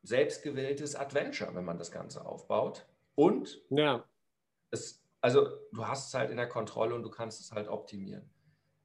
selbstgewähltes 0.03 0.95
Adventure, 0.95 1.53
wenn 1.55 1.65
man 1.65 1.77
das 1.77 1.91
Ganze 1.91 2.25
aufbaut. 2.25 2.85
Und 3.15 3.61
ja. 3.69 4.05
es, 4.69 5.03
also 5.21 5.47
du 5.71 5.87
hast 5.87 6.09
es 6.09 6.13
halt 6.13 6.29
in 6.29 6.37
der 6.37 6.47
Kontrolle 6.47 6.93
und 6.93 7.03
du 7.03 7.09
kannst 7.09 7.41
es 7.41 7.51
halt 7.51 7.67
optimieren. 7.67 8.29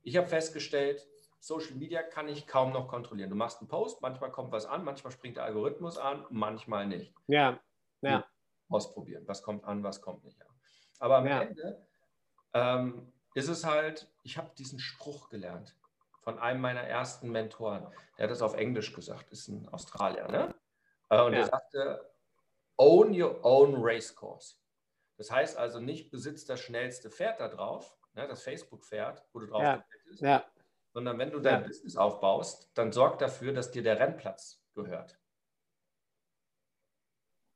Ich 0.03 0.17
habe 0.17 0.27
festgestellt, 0.27 1.07
Social 1.43 1.75
Media 1.75 2.05
kann 2.05 2.29
ich 2.29 2.47
kaum 2.47 2.73
noch 2.73 2.87
kontrollieren. 2.87 3.29
Du 3.29 3.35
machst 3.35 3.59
einen 3.59 3.67
Post, 3.67 4.01
manchmal 4.01 4.31
kommt 4.31 4.53
was 4.53 4.65
an, 4.65 4.85
manchmal 4.85 5.13
springt 5.13 5.39
der 5.39 5.45
Algorithmus 5.45 5.99
an, 5.99 6.25
manchmal 6.31 6.87
nicht. 6.87 7.13
Ja, 7.27 7.59
ja. 8.01 8.25
Ausprobieren, 8.69 9.27
was 9.27 9.43
kommt 9.43 9.65
an, 9.65 9.83
was 9.83 10.01
kommt 10.01 10.23
nicht 10.23 10.41
an. 10.41 10.55
Aber 11.01 11.17
am 11.17 11.27
ja. 11.27 11.43
Ende 11.43 11.85
ähm, 12.55 13.13
ist 13.35 13.49
es 13.49 13.67
halt, 13.67 14.09
ich 14.23 14.39
habe 14.39 14.53
diesen 14.57 14.79
Spruch 14.79 15.31
gelernt 15.31 15.77
von 16.21 16.39
einem 16.39 16.61
meiner 16.61 16.83
ersten 16.83 17.29
Mentoren. 17.33 17.89
Der 18.17 18.25
hat 18.25 18.31
das 18.31 18.41
auf 18.41 18.55
Englisch 18.55 18.93
gesagt, 18.93 19.33
ist 19.33 19.49
ein 19.49 19.69
Australier. 19.71 20.29
Ne? 20.29 20.55
Äh, 21.11 21.23
und 21.23 21.33
ja. 21.33 21.41
der 21.41 21.47
sagte, 21.47 22.13
own 22.77 23.21
your 23.21 23.45
own 23.45 23.75
race 23.79 24.15
course. 24.15 24.59
Das 25.17 25.33
heißt 25.33 25.57
also 25.57 25.81
nicht 25.81 26.13
besitzt 26.13 26.49
das 26.49 26.61
schnellste 26.61 27.11
Pferd 27.11 27.41
da 27.41 27.49
drauf, 27.49 27.99
ne, 28.15 28.29
das 28.29 28.45
Facebook-Pferd, 28.45 29.25
wo 29.33 29.41
du 29.41 29.47
drauf 29.47 29.63
ja. 29.63 29.85
bist, 30.07 30.21
ja 30.21 30.45
sondern 30.93 31.19
wenn 31.19 31.31
du 31.31 31.41
dein 31.41 31.63
ja. 31.63 31.67
Business 31.67 31.97
aufbaust, 31.97 32.71
dann 32.75 32.93
sorg 32.93 33.19
dafür, 33.19 33.53
dass 33.53 33.71
dir 33.71 33.83
der 33.83 33.99
Rennplatz 33.99 34.63
gehört. 34.75 35.19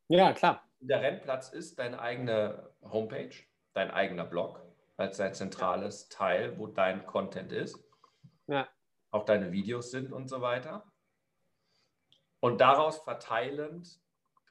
Ja, 0.09 0.33
klar. 0.33 0.62
Der 0.81 1.02
Rennplatz 1.02 1.49
ist 1.50 1.78
deine 1.78 2.00
eigene 2.00 2.71
Homepage, 2.83 3.35
dein 3.73 3.90
eigener 3.90 4.25
Blog 4.25 4.62
als 4.97 5.16
dein 5.19 5.35
zentrales. 5.35 6.09
Teil, 6.09 6.59
wo 6.59 6.66
dein 6.66 7.07
Content 7.07 7.52
ist. 7.52 7.83
Ja. 8.47 8.69
Auch 9.11 9.25
deine 9.25 9.52
Videos 9.52 9.90
sind 9.90 10.12
und 10.12 10.28
so 10.28 10.40
weiter. 10.40 10.90
Und 12.40 12.61
daraus 12.61 12.99
verteilend 12.99 14.00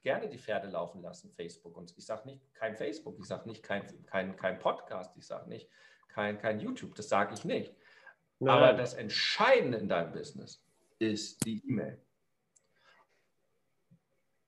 gerne 0.02 0.30
die 0.30 0.38
Pferde 0.38 0.68
laufen 0.68 1.02
lassen, 1.02 1.32
Facebook. 1.32 1.78
Und 1.78 1.98
ich 1.98 2.06
sage 2.06 2.28
nicht 2.28 2.54
kein 2.54 2.76
Facebook, 2.76 3.18
ich 3.20 3.26
sage 3.26 3.48
nicht 3.48 3.64
kein, 3.64 4.06
kein, 4.06 4.36
kein 4.36 4.60
Podcast, 4.60 5.16
ich 5.18 5.26
sage 5.26 5.50
nicht 5.50 5.70
kein, 6.10 6.38
kein 6.38 6.60
YouTube, 6.60 6.96
das 6.96 7.10
sage 7.10 7.34
ich 7.34 7.46
nicht. 7.46 7.76
Nein. 8.40 8.56
Aber 8.56 8.74
das 8.74 8.94
Entscheidende 8.94 9.78
in 9.78 9.88
deinem 9.88 10.12
Business 10.12 10.62
ist 11.00 11.46
die 11.46 11.62
E-Mail. 11.68 12.02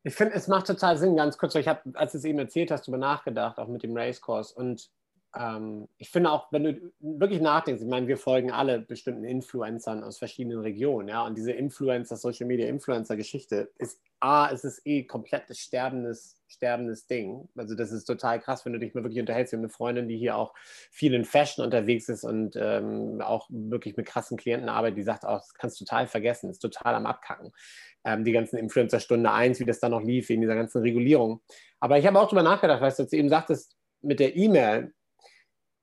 Ich 0.03 0.15
finde, 0.15 0.35
es 0.35 0.47
macht 0.47 0.67
total 0.67 0.97
Sinn, 0.97 1.17
ganz 1.17 1.37
kurz, 1.37 1.55
ich 1.55 1.67
habe, 1.67 1.81
als 1.93 2.13
du 2.13 2.17
es 2.17 2.25
eben 2.25 2.39
erzählt 2.39 2.71
hast, 2.71 2.87
darüber 2.87 2.97
nachgedacht, 2.97 3.57
auch 3.57 3.67
mit 3.67 3.83
dem 3.83 3.95
Racecourse. 3.95 4.55
Und 4.55 4.89
ähm, 5.35 5.87
ich 5.97 6.09
finde 6.09 6.31
auch, 6.31 6.51
wenn 6.51 6.63
du 6.63 6.91
wirklich 6.99 7.41
nachdenkst, 7.41 7.81
ich 7.81 7.87
meine, 7.87 8.07
wir 8.07 8.17
folgen 8.17 8.51
alle 8.51 8.79
bestimmten 8.79 9.23
Influencern 9.23 10.03
aus 10.03 10.17
verschiedenen 10.17 10.59
Regionen, 10.59 11.09
ja, 11.09 11.25
und 11.25 11.37
diese 11.37 11.51
Influencer, 11.51 12.15
Social 12.15 12.47
Media 12.47 12.67
Influencer-Geschichte 12.67 13.71
ist 13.77 13.99
A, 14.19 14.47
ist 14.47 14.65
es 14.65 14.83
eh 14.85 15.03
komplettes 15.03 15.59
sterbendes, 15.59 16.41
sterbendes 16.47 17.05
Ding. 17.05 17.47
Also 17.55 17.75
das 17.75 17.91
ist 17.91 18.05
total 18.05 18.39
krass, 18.39 18.65
wenn 18.65 18.73
du 18.73 18.79
dich 18.79 18.95
mal 18.95 19.03
wirklich 19.03 19.19
unterhältst. 19.19 19.51
Wir 19.51 19.57
haben 19.57 19.65
eine 19.65 19.69
Freundin, 19.69 20.07
die 20.07 20.17
hier 20.17 20.35
auch 20.35 20.55
viel 20.91 21.13
in 21.13 21.23
Fashion 21.23 21.63
unterwegs 21.63 22.09
ist 22.09 22.23
und 22.23 22.55
ähm, 22.55 23.21
auch 23.21 23.47
wirklich 23.49 23.95
mit 23.95 24.07
krassen 24.07 24.37
Klienten 24.37 24.69
arbeitet, 24.69 24.97
die 24.97 25.03
sagt 25.03 25.23
auch, 25.23 25.39
das 25.39 25.53
kannst 25.53 25.79
du 25.79 25.85
total 25.85 26.07
vergessen, 26.07 26.49
ist 26.49 26.59
total 26.59 26.95
am 26.95 27.05
Abkacken. 27.05 27.51
Ähm, 28.05 28.23
die 28.23 28.31
ganzen 28.31 28.57
Influencer 28.57 28.99
Stunde 28.99 29.31
1, 29.31 29.59
wie 29.59 29.65
das 29.65 29.79
da 29.79 29.89
noch 29.89 30.01
lief, 30.01 30.29
wegen 30.29 30.41
dieser 30.41 30.55
ganzen 30.55 30.81
Regulierung. 30.81 31.41
Aber 31.79 31.99
ich 31.99 32.07
habe 32.07 32.19
auch 32.19 32.25
darüber 32.25 32.43
nachgedacht, 32.43 32.81
weißt 32.81 32.99
du, 32.99 33.05
du 33.05 33.15
eben 33.15 33.29
sagtest, 33.29 33.77
mit 34.01 34.19
der 34.19 34.35
E-Mail, 34.35 34.93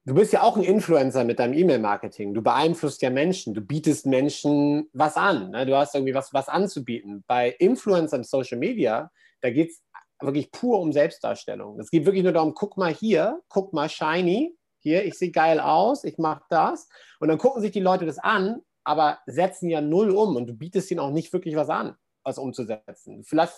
Du 0.07 0.13
bist 0.13 0.35
ja 0.35 0.43
auch 0.43 0.59
ein 0.59 0.63
Influencer 0.63 1.25
mit 1.25 1.39
deinem 1.39 1.55
E-Mail-Marketing. 1.55 2.35
Du 2.35 2.43
beeinflusst 2.43 3.01
ja 3.01 3.09
Menschen. 3.09 3.55
Du 3.55 3.63
bietest 3.63 4.05
Menschen 4.05 4.91
was 4.93 5.17
an. 5.17 5.51
Ne? 5.51 5.65
Du 5.65 5.75
hast 5.75 5.95
irgendwie 5.95 6.15
was, 6.15 6.35
was 6.35 6.51
anzubieten. 6.51 7.25
Bei 7.27 7.51
Influencern 7.59 8.23
Social 8.23 8.59
Media, 8.59 9.11
da 9.41 9.51
geht 9.51 9.71
es 9.71 9.83
wirklich 10.21 10.51
pur 10.51 10.81
um 10.81 10.93
Selbstdarstellung. 10.93 11.81
Es 11.81 11.91
geht 11.91 12.05
wirklich 12.05 12.23
nur 12.23 12.33
darum, 12.33 12.53
guck 12.53 12.77
mal 12.77 12.93
hier, 12.93 13.41
guck 13.49 13.73
mal 13.73 13.89
shiny, 13.89 14.55
hier, 14.79 15.07
ich 15.07 15.15
sehe 15.15 15.31
geil 15.31 15.59
aus, 15.59 16.05
ich 16.05 16.19
mache 16.19 16.45
das. 16.51 16.87
Und 17.19 17.29
dann 17.29 17.39
gucken 17.39 17.63
sich 17.63 17.73
die 17.73 17.81
Leute 17.81 18.05
das 18.05 18.19
an, 18.19 18.61
aber 18.85 19.19
setzen 19.25 19.71
ja 19.71 19.81
null 19.81 20.11
um 20.11 20.37
und 20.37 20.47
du 20.47 20.53
bietest 20.53 20.91
ihnen 20.91 21.01
auch 21.01 21.13
nicht 21.13 21.33
wirklich 21.33 21.57
was 21.57 21.71
an, 21.71 21.97
was 22.23 22.37
umzusetzen. 22.37 23.25
Vielleicht 23.25 23.55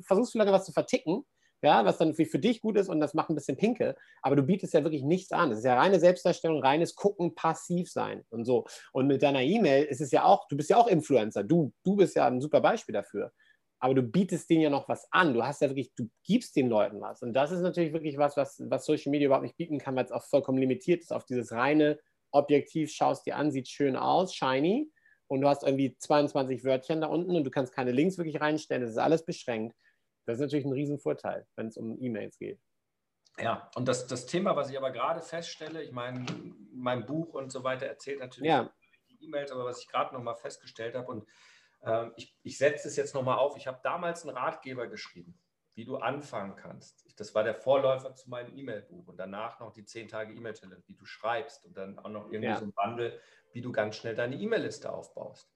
versuchst 0.00 0.34
du 0.34 0.38
vielleicht 0.38 0.52
was 0.52 0.66
zu 0.66 0.72
verticken, 0.72 1.24
ja, 1.66 1.84
was 1.84 1.98
dann 1.98 2.14
für 2.14 2.38
dich 2.38 2.62
gut 2.62 2.76
ist 2.76 2.88
und 2.88 3.00
das 3.00 3.14
macht 3.14 3.30
ein 3.30 3.34
bisschen 3.34 3.56
Pinke, 3.56 3.96
aber 4.22 4.36
du 4.36 4.42
bietest 4.42 4.74
ja 4.74 4.84
wirklich 4.84 5.02
nichts 5.02 5.32
an. 5.32 5.50
Es 5.50 5.58
ist 5.58 5.64
ja 5.64 5.76
reine 5.76 6.00
Selbstdarstellung, 6.00 6.62
reines 6.62 6.94
Gucken, 6.94 7.34
passiv 7.34 7.90
sein 7.90 8.24
und 8.30 8.44
so. 8.44 8.66
Und 8.92 9.06
mit 9.06 9.22
deiner 9.22 9.42
E-Mail 9.42 9.84
ist 9.84 10.00
es 10.00 10.10
ja 10.10 10.24
auch, 10.24 10.48
du 10.48 10.56
bist 10.56 10.70
ja 10.70 10.76
auch 10.76 10.86
Influencer, 10.86 11.44
du, 11.44 11.72
du 11.84 11.96
bist 11.96 12.16
ja 12.16 12.26
ein 12.26 12.40
super 12.40 12.60
Beispiel 12.60 12.92
dafür. 12.92 13.32
Aber 13.78 13.94
du 13.94 14.02
bietest 14.02 14.48
denen 14.48 14.62
ja 14.62 14.70
noch 14.70 14.88
was 14.88 15.06
an. 15.10 15.34
Du 15.34 15.44
hast 15.44 15.60
ja 15.60 15.68
wirklich, 15.68 15.94
du 15.94 16.08
gibst 16.24 16.56
den 16.56 16.68
Leuten 16.68 17.00
was. 17.00 17.22
Und 17.22 17.34
das 17.34 17.52
ist 17.52 17.60
natürlich 17.60 17.92
wirklich 17.92 18.16
was, 18.16 18.36
was, 18.36 18.62
was 18.64 18.86
Social 18.86 19.10
Media 19.10 19.26
überhaupt 19.26 19.44
nicht 19.44 19.58
bieten 19.58 19.78
kann, 19.78 19.94
weil 19.96 20.06
es 20.06 20.12
auch 20.12 20.24
vollkommen 20.24 20.58
limitiert 20.58 21.02
ist 21.02 21.12
auf 21.12 21.26
dieses 21.26 21.52
reine 21.52 21.98
Objektiv, 22.32 22.90
schaust 22.90 23.26
dir 23.26 23.36
an, 23.36 23.50
sieht 23.50 23.68
schön 23.68 23.96
aus, 23.96 24.34
shiny. 24.34 24.90
Und 25.28 25.40
du 25.40 25.48
hast 25.48 25.62
irgendwie 25.62 25.96
22 25.98 26.64
Wörtchen 26.64 27.00
da 27.00 27.08
unten 27.08 27.34
und 27.36 27.44
du 27.44 27.50
kannst 27.50 27.74
keine 27.74 27.92
Links 27.92 28.16
wirklich 28.16 28.40
reinstellen. 28.40 28.82
Das 28.82 28.92
ist 28.92 28.98
alles 28.98 29.24
beschränkt. 29.24 29.76
Das 30.26 30.34
ist 30.34 30.40
natürlich 30.40 30.66
ein 30.66 30.72
Riesenvorteil, 30.72 31.46
wenn 31.54 31.68
es 31.68 31.76
um 31.76 31.96
E-Mails 32.00 32.38
geht. 32.38 32.60
Ja, 33.38 33.70
und 33.74 33.86
das, 33.86 34.06
das 34.06 34.26
Thema, 34.26 34.56
was 34.56 34.70
ich 34.70 34.76
aber 34.76 34.90
gerade 34.90 35.20
feststelle, 35.20 35.82
ich 35.82 35.92
meine, 35.92 36.24
mein 36.72 37.06
Buch 37.06 37.34
und 37.34 37.52
so 37.52 37.64
weiter 37.64 37.86
erzählt 37.86 38.18
natürlich 38.18 38.50
ja. 38.50 38.70
die 39.08 39.24
E-Mails, 39.24 39.52
aber 39.52 39.64
was 39.64 39.80
ich 39.80 39.88
gerade 39.88 40.14
nochmal 40.14 40.34
festgestellt 40.34 40.94
habe 40.94 41.08
und 41.08 41.28
äh, 41.82 42.06
ich, 42.16 42.36
ich 42.42 42.58
setze 42.58 42.88
es 42.88 42.96
jetzt 42.96 43.14
nochmal 43.14 43.38
auf, 43.38 43.56
ich 43.56 43.66
habe 43.66 43.78
damals 43.82 44.26
einen 44.26 44.36
Ratgeber 44.36 44.86
geschrieben, 44.86 45.38
wie 45.74 45.84
du 45.84 45.96
anfangen 45.96 46.56
kannst. 46.56 47.06
Das 47.20 47.34
war 47.34 47.44
der 47.44 47.54
Vorläufer 47.54 48.14
zu 48.14 48.30
meinem 48.30 48.56
E-Mail-Buch 48.56 49.06
und 49.06 49.18
danach 49.18 49.60
noch 49.60 49.72
die 49.72 49.84
10 49.84 50.08
Tage 50.08 50.32
E-Mail-Challenge, 50.32 50.82
wie 50.86 50.94
du 50.94 51.04
schreibst 51.04 51.66
und 51.66 51.76
dann 51.76 51.98
auch 51.98 52.08
noch 52.08 52.32
irgendwie 52.32 52.48
ja. 52.48 52.56
so 52.56 52.64
ein 52.64 52.72
Bundle, 52.72 53.20
wie 53.52 53.60
du 53.60 53.70
ganz 53.70 53.96
schnell 53.96 54.14
deine 54.14 54.36
E-Mail-Liste 54.36 54.90
aufbaust. 54.90 55.55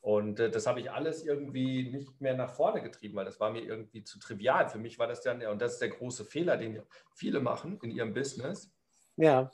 Und 0.00 0.40
äh, 0.40 0.50
das 0.50 0.66
habe 0.66 0.80
ich 0.80 0.90
alles 0.90 1.24
irgendwie 1.24 1.90
nicht 1.90 2.20
mehr 2.20 2.34
nach 2.34 2.50
vorne 2.50 2.82
getrieben, 2.82 3.16
weil 3.16 3.26
das 3.26 3.38
war 3.38 3.50
mir 3.50 3.60
irgendwie 3.60 4.02
zu 4.02 4.18
trivial. 4.18 4.68
Für 4.68 4.78
mich 4.78 4.98
war 4.98 5.06
das 5.06 5.20
dann, 5.20 5.44
und 5.46 5.60
das 5.60 5.74
ist 5.74 5.82
der 5.82 5.90
große 5.90 6.24
Fehler, 6.24 6.56
den 6.56 6.82
viele 7.14 7.40
machen 7.40 7.78
in 7.82 7.90
ihrem 7.90 8.14
Business. 8.14 8.72
Ja. 9.16 9.50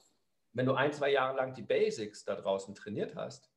Wenn 0.52 0.66
du 0.66 0.74
ein, 0.74 0.92
zwei 0.92 1.10
Jahre 1.10 1.36
lang 1.36 1.52
die 1.54 1.62
Basics 1.62 2.24
da 2.24 2.36
draußen 2.36 2.74
trainiert 2.74 3.16
hast, 3.16 3.50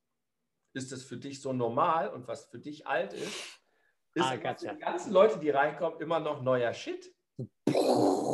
ist 0.72 0.92
das 0.92 1.02
für 1.02 1.16
dich 1.16 1.40
so 1.40 1.52
normal 1.52 2.10
und 2.10 2.26
was 2.28 2.46
für 2.46 2.58
dich 2.58 2.86
alt 2.86 3.12
ist, 3.12 3.60
ist 4.14 4.24
ah, 4.24 4.36
gotcha. 4.36 4.74
die 4.74 4.80
ganzen 4.80 5.12
Leute, 5.12 5.38
die 5.38 5.50
reinkommen, 5.50 6.00
immer 6.00 6.18
noch 6.18 6.42
neuer 6.42 6.72
Shit. 6.74 7.14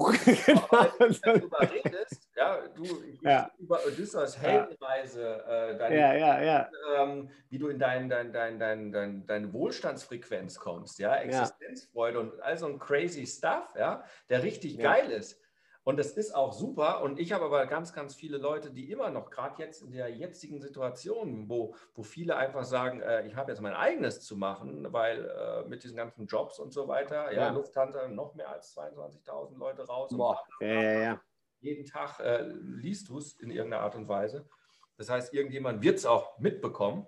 Wenn 0.99 1.13
du 1.13 1.19
darüber 1.23 1.61
redest, 1.61 2.29
ja, 2.37 2.59
du 2.75 2.85
ja. 3.23 3.51
über 3.59 3.81
Odysseus 3.87 4.39
Heldenreise, 4.41 5.45
äh, 5.47 5.79
deine, 5.79 5.99
ja, 5.99 6.15
ja, 6.15 6.43
ja. 6.43 6.71
Ähm, 6.97 7.31
wie 7.49 7.59
du 7.59 7.69
in 7.69 7.79
dein, 7.79 8.09
dein, 8.09 8.33
dein, 8.33 8.59
dein, 8.59 8.93
dein, 8.93 9.27
deine 9.27 9.53
Wohlstandsfrequenz 9.53 10.59
kommst, 10.59 10.99
ja, 10.99 11.17
Existenzfreude 11.17 12.21
und 12.21 12.41
all 12.43 12.57
so 12.57 12.67
ein 12.67 12.79
crazy 12.79 13.27
Stuff, 13.27 13.75
ja, 13.77 14.05
der 14.29 14.43
richtig 14.43 14.79
geil 14.79 15.11
ist. 15.11 15.41
Und 15.87 15.99
das 15.99 16.11
ist 16.17 16.35
auch 16.35 16.53
super. 16.53 17.01
Und 17.03 17.21
ich 17.21 17.31
habe 17.33 17.45
aber 17.45 17.65
ganz, 17.67 17.93
ganz 17.93 18.17
viele 18.17 18.39
Leute, 18.39 18.73
die 18.73 18.91
immer 18.91 19.09
noch, 19.09 19.31
gerade 19.31 19.63
jetzt 19.63 19.83
in 19.83 19.93
der 19.93 20.09
jetzigen 20.09 20.61
Situation, 20.61 21.49
wo, 21.49 21.77
wo 21.95 22.03
viele 22.03 22.35
einfach 22.35 22.65
sagen, 22.65 23.01
äh, 23.03 23.25
ich 23.25 23.37
habe 23.37 23.53
jetzt 23.53 23.61
mein 23.61 23.73
eigenes 23.73 24.21
zu 24.21 24.37
machen, 24.37 24.93
weil 24.93 25.25
äh, 25.25 25.69
mit 25.69 25.85
diesen 25.85 25.97
ganzen 25.97 26.27
Jobs 26.27 26.59
und 26.59 26.73
so 26.73 26.89
weiter, 26.89 27.31
ja, 27.31 27.43
ja. 27.43 27.49
Lufthansa 27.51 28.09
noch 28.09 28.35
mehr 28.35 28.49
als 28.49 28.77
22.000 28.77 29.57
Leute 29.59 29.87
raus. 29.87 30.11
Boah. 30.11 30.43
Ja, 30.59 30.67
ja, 30.67 30.99
ja. 30.99 31.21
Jeden 31.61 31.87
Tag 31.87 32.19
äh, 32.19 32.43
liest 32.43 33.09
du 33.09 33.19
es 33.19 33.35
in 33.35 33.53
irgendeiner 33.53 33.85
Art 33.85 33.95
und 33.95 34.09
Weise. 34.09 34.49
Das 34.97 35.09
heißt, 35.09 35.33
irgendjemand 35.35 35.83
wird 35.83 35.99
es 35.99 36.05
auch 36.05 36.37
mitbekommen, 36.41 37.07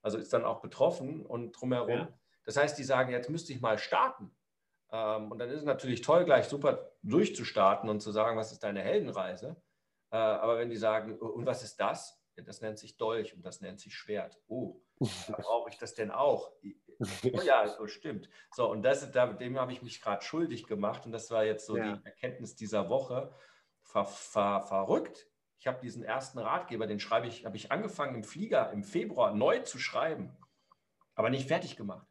also 0.00 0.16
ist 0.16 0.32
dann 0.32 0.46
auch 0.46 0.62
betroffen 0.62 1.26
und 1.26 1.52
drumherum. 1.52 1.90
Ja. 1.90 2.18
Das 2.46 2.56
heißt, 2.56 2.78
die 2.78 2.84
sagen, 2.84 3.12
jetzt 3.12 3.28
müsste 3.28 3.52
ich 3.52 3.60
mal 3.60 3.76
starten. 3.76 4.34
Ähm, 4.94 5.32
und 5.32 5.38
dann 5.38 5.50
ist 5.50 5.58
es 5.58 5.64
natürlich 5.64 6.02
toll, 6.02 6.24
gleich 6.24 6.46
super 6.46 6.92
durchzustarten 7.02 7.90
und 7.90 8.00
zu 8.00 8.12
sagen, 8.12 8.38
was 8.38 8.52
ist 8.52 8.62
deine 8.62 8.80
Heldenreise. 8.80 9.56
Äh, 10.12 10.16
aber 10.16 10.56
wenn 10.56 10.70
die 10.70 10.76
sagen, 10.76 11.18
und 11.18 11.46
was 11.46 11.64
ist 11.64 11.80
das? 11.80 12.22
Das 12.36 12.60
nennt 12.60 12.78
sich 12.78 12.96
Dolch 12.96 13.34
und 13.34 13.44
das 13.44 13.60
nennt 13.60 13.80
sich 13.80 13.96
Schwert. 13.96 14.40
Oh, 14.46 14.80
brauche 15.28 15.68
ich 15.70 15.78
das 15.78 15.94
denn 15.94 16.12
auch? 16.12 16.52
Oh 16.62 17.40
ja, 17.42 17.66
so 17.66 17.86
stimmt. 17.88 18.28
So, 18.52 18.70
und 18.70 18.82
das, 18.82 19.10
dem 19.10 19.58
habe 19.58 19.72
ich 19.72 19.82
mich 19.82 20.00
gerade 20.00 20.22
schuldig 20.22 20.68
gemacht. 20.68 21.06
Und 21.06 21.12
das 21.12 21.28
war 21.32 21.44
jetzt 21.44 21.66
so 21.66 21.76
ja. 21.76 21.96
die 21.96 22.04
Erkenntnis 22.04 22.54
dieser 22.54 22.88
Woche. 22.88 23.34
Ver, 23.82 24.04
ver, 24.04 24.62
verrückt. 24.62 25.26
Ich 25.58 25.66
habe 25.66 25.80
diesen 25.80 26.04
ersten 26.04 26.38
Ratgeber, 26.38 26.86
den 26.86 27.00
schreibe 27.00 27.26
ich, 27.26 27.44
habe 27.44 27.56
ich 27.56 27.72
angefangen 27.72 28.14
im 28.14 28.22
Flieger 28.22 28.70
im 28.70 28.84
Februar 28.84 29.34
neu 29.34 29.60
zu 29.60 29.78
schreiben, 29.78 30.36
aber 31.14 31.30
nicht 31.30 31.48
fertig 31.48 31.76
gemacht. 31.76 32.06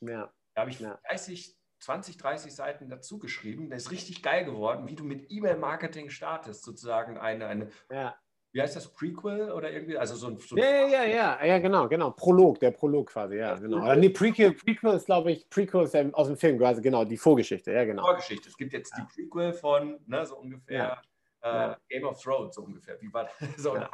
Ja. 0.00 0.32
Da 0.54 0.62
habe 0.62 0.70
ich 0.70 0.80
ja. 0.80 0.98
30 1.08 1.58
20, 1.84 2.16
30 2.16 2.54
Seiten 2.54 2.88
dazu 2.88 3.18
geschrieben. 3.18 3.68
Der 3.68 3.76
ist 3.76 3.90
richtig 3.90 4.22
geil 4.22 4.44
geworden, 4.44 4.88
wie 4.88 4.94
du 4.94 5.04
mit 5.04 5.30
E-Mail-Marketing 5.30 6.08
startest, 6.08 6.64
sozusagen 6.64 7.18
eine, 7.18 7.46
eine 7.46 7.68
ja. 7.90 8.16
wie 8.52 8.62
heißt 8.62 8.74
das, 8.74 8.90
Prequel 8.90 9.52
oder 9.52 9.70
irgendwie? 9.70 9.98
Also 9.98 10.16
so 10.16 10.28
ein, 10.28 10.38
so 10.38 10.56
ja, 10.56 10.64
ja, 10.64 10.86
ja, 10.86 11.04
ja, 11.04 11.44
ja, 11.44 11.58
genau, 11.58 11.86
genau. 11.86 12.10
Prolog, 12.12 12.58
der 12.58 12.70
Prolog 12.70 13.10
quasi, 13.10 13.36
ja, 13.36 13.54
genau. 13.56 13.82
Oder 13.82 13.96
nee, 13.96 14.08
Prequel, 14.08 14.54
Prequel 14.54 14.94
ist, 14.94 15.04
glaube 15.04 15.32
ich, 15.32 15.48
Prequel 15.50 15.84
ist 15.84 15.94
aus 16.14 16.26
dem 16.26 16.38
Film 16.38 16.58
quasi, 16.58 16.80
genau, 16.80 17.04
die 17.04 17.18
Vorgeschichte, 17.18 17.70
ja, 17.70 17.84
genau. 17.84 18.02
Vorgeschichte. 18.02 18.48
Es 18.48 18.56
gibt 18.56 18.72
jetzt 18.72 18.96
die 18.96 19.02
Prequel 19.02 19.52
von, 19.52 20.00
ne, 20.06 20.24
so 20.24 20.38
ungefähr 20.38 21.02
äh, 21.42 21.74
Game 21.90 22.04
of 22.04 22.22
Thrones, 22.22 22.54
so 22.54 22.62
ungefähr. 22.62 22.98
Wie 23.02 23.12
war 23.12 23.24
das? 23.24 23.34
So, 23.58 23.74
ah, 23.74 23.90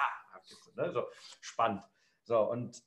ne, 0.76 0.92
so 0.92 1.08
spannend. 1.40 1.82
So, 2.22 2.38
und 2.38 2.80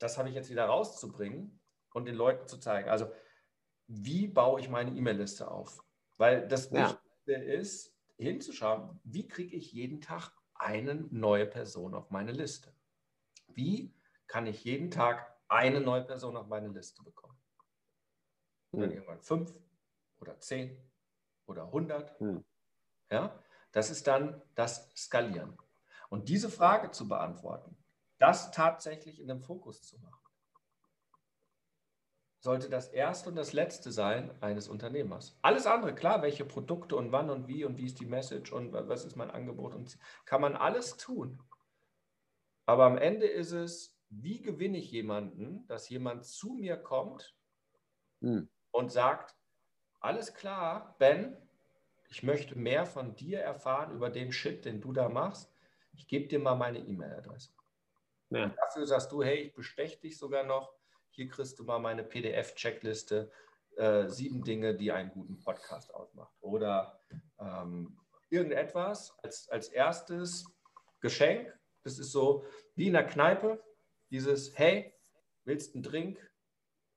das 0.00 0.18
habe 0.18 0.28
ich 0.28 0.34
jetzt 0.34 0.50
wieder 0.50 0.64
rauszubringen 0.64 1.60
und 1.92 2.06
den 2.06 2.16
Leuten 2.16 2.48
zu 2.48 2.58
zeigen. 2.58 2.88
Also 2.88 3.06
wie 3.86 4.26
baue 4.28 4.60
ich 4.60 4.68
meine 4.68 4.90
E-Mail-Liste 4.90 5.50
auf? 5.50 5.84
Weil 6.16 6.46
das 6.48 6.70
ja. 6.70 6.90
Wichtigste 6.90 7.32
ist, 7.32 7.94
hinzuschauen, 8.16 9.00
wie 9.04 9.26
kriege 9.26 9.56
ich 9.56 9.72
jeden 9.72 10.00
Tag 10.00 10.32
eine 10.54 10.94
neue 10.94 11.46
Person 11.46 11.94
auf 11.94 12.10
meine 12.10 12.32
Liste? 12.32 12.72
Wie 13.48 13.94
kann 14.26 14.46
ich 14.46 14.64
jeden 14.64 14.90
Tag 14.90 15.36
eine 15.48 15.80
neue 15.80 16.02
Person 16.02 16.36
auf 16.36 16.46
meine 16.46 16.68
Liste 16.68 17.02
bekommen? 17.02 17.38
Und 18.70 18.80
dann 18.80 18.90
hm. 18.90 18.96
irgendwann 18.96 19.20
fünf 19.20 19.54
oder 20.20 20.38
zehn 20.38 20.76
oder 21.46 21.70
hundert. 21.70 22.18
Hm. 22.20 22.44
Ja, 23.10 23.38
das 23.72 23.90
ist 23.90 24.06
dann 24.06 24.42
das 24.54 24.90
Skalieren. 24.96 25.56
Und 26.08 26.28
diese 26.28 26.48
Frage 26.48 26.90
zu 26.90 27.08
beantworten, 27.08 27.76
das 28.18 28.50
tatsächlich 28.52 29.20
in 29.20 29.28
den 29.28 29.40
Fokus 29.40 29.82
zu 29.82 29.98
machen 29.98 30.23
sollte 32.44 32.68
das 32.68 32.88
erste 32.88 33.30
und 33.30 33.36
das 33.36 33.54
letzte 33.54 33.90
sein 33.90 34.30
eines 34.42 34.68
Unternehmers. 34.68 35.34
Alles 35.40 35.66
andere, 35.66 35.94
klar, 35.94 36.20
welche 36.20 36.44
Produkte 36.44 36.94
und 36.94 37.10
wann 37.10 37.30
und 37.30 37.48
wie 37.48 37.64
und 37.64 37.78
wie 37.78 37.86
ist 37.86 38.00
die 38.00 38.06
Message 38.06 38.52
und 38.52 38.74
was 38.74 39.06
ist 39.06 39.16
mein 39.16 39.30
Angebot 39.30 39.74
und 39.74 39.98
kann 40.26 40.42
man 40.42 40.54
alles 40.54 40.98
tun. 40.98 41.42
Aber 42.66 42.84
am 42.84 42.98
Ende 42.98 43.26
ist 43.26 43.52
es, 43.52 43.98
wie 44.10 44.42
gewinne 44.42 44.76
ich 44.76 44.92
jemanden, 44.92 45.66
dass 45.68 45.88
jemand 45.88 46.26
zu 46.26 46.52
mir 46.52 46.76
kommt 46.76 47.34
hm. 48.20 48.50
und 48.72 48.92
sagt, 48.92 49.34
alles 50.00 50.34
klar, 50.34 50.96
Ben, 50.98 51.38
ich 52.10 52.22
möchte 52.22 52.58
mehr 52.58 52.84
von 52.84 53.16
dir 53.16 53.40
erfahren 53.40 53.90
über 53.90 54.10
den 54.10 54.32
Shit, 54.32 54.66
den 54.66 54.82
du 54.82 54.92
da 54.92 55.08
machst. 55.08 55.50
Ich 55.94 56.08
gebe 56.08 56.28
dir 56.28 56.40
mal 56.40 56.56
meine 56.56 56.80
E-Mail-Adresse. 56.80 57.54
Ja. 58.28 58.48
Dafür 58.48 58.86
sagst 58.86 59.10
du, 59.12 59.22
hey, 59.22 59.44
ich 59.44 59.54
besteche 59.54 59.98
dich 59.98 60.18
sogar 60.18 60.44
noch 60.44 60.74
hier 61.14 61.28
kriegst 61.28 61.58
du 61.58 61.64
mal 61.64 61.78
meine 61.78 62.02
PDF-Checkliste, 62.02 63.30
äh, 63.76 64.08
sieben 64.08 64.42
Dinge, 64.42 64.74
die 64.74 64.90
einen 64.92 65.10
guten 65.10 65.38
Podcast 65.38 65.94
ausmacht. 65.94 66.32
Oder 66.40 67.00
ähm, 67.38 67.96
irgendetwas 68.30 69.16
als, 69.22 69.48
als 69.48 69.68
erstes 69.68 70.44
Geschenk. 71.00 71.56
Das 71.84 71.98
ist 71.98 72.10
so 72.10 72.44
wie 72.74 72.88
in 72.88 72.94
der 72.94 73.06
Kneipe, 73.06 73.62
dieses, 74.10 74.58
hey, 74.58 74.92
willst 75.44 75.74
du 75.74 75.78
einen 75.78 75.82
Drink? 75.84 76.30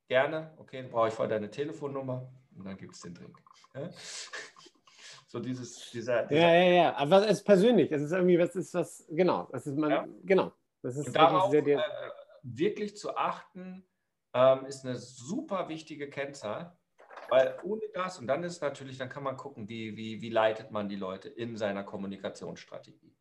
Gerne, 0.08 0.54
okay, 0.58 0.82
dann 0.82 0.90
brauche 0.92 1.10
ich 1.10 1.14
vorher 1.14 1.36
deine 1.36 1.52
Telefonnummer 1.52 2.32
und 2.56 2.66
dann 2.66 2.78
gibt 2.78 2.96
es 2.96 3.02
den 3.02 3.14
Drink. 3.14 3.38
Ja? 3.76 3.90
So 5.30 5.40
dieses, 5.40 5.92
dieser, 5.92 6.26
dieser, 6.26 6.42
Ja, 6.42 6.54
ja, 6.54 6.72
ja. 6.72 6.96
Aber 6.96 7.26
es 7.26 7.40
ist 7.40 7.44
persönlich. 7.44 7.92
Es 7.92 8.02
ist 8.02 8.14
irgendwie, 8.14 8.40
was 8.40 8.56
ist 8.56 8.74
was, 8.74 9.06
genau. 9.10 9.50
Das 9.52 9.68
ist 9.68 9.78
man, 9.78 9.90
Ja. 9.90 10.08
genau. 10.24 10.54
Das 10.82 10.96
ist 10.96 11.08
Und 11.08 11.16
darauf 11.18 11.52
sehr, 11.52 11.66
sehr, 11.66 11.80
äh, 11.80 12.12
wirklich 12.44 12.96
zu 12.96 13.14
achten, 13.14 13.86
ähm, 14.34 14.66
ist 14.66 14.86
eine 14.86 14.96
super 14.96 15.70
wichtige 15.70 16.10
Kennzahl. 16.10 16.78
Weil 17.30 17.60
ohne 17.64 17.82
das, 17.94 18.20
und 18.20 18.28
dann 18.28 18.44
ist 18.44 18.62
natürlich, 18.62 18.98
dann 18.98 19.10
kann 19.10 19.24
man 19.24 19.36
gucken, 19.36 19.68
wie, 19.68 19.98
wie, 19.98 20.22
wie 20.22 20.30
leitet 20.30 20.72
man 20.72 20.88
die 20.88 20.96
Leute 20.96 21.28
in 21.28 21.58
seiner 21.58 21.84
Kommunikationsstrategie. 21.84 23.14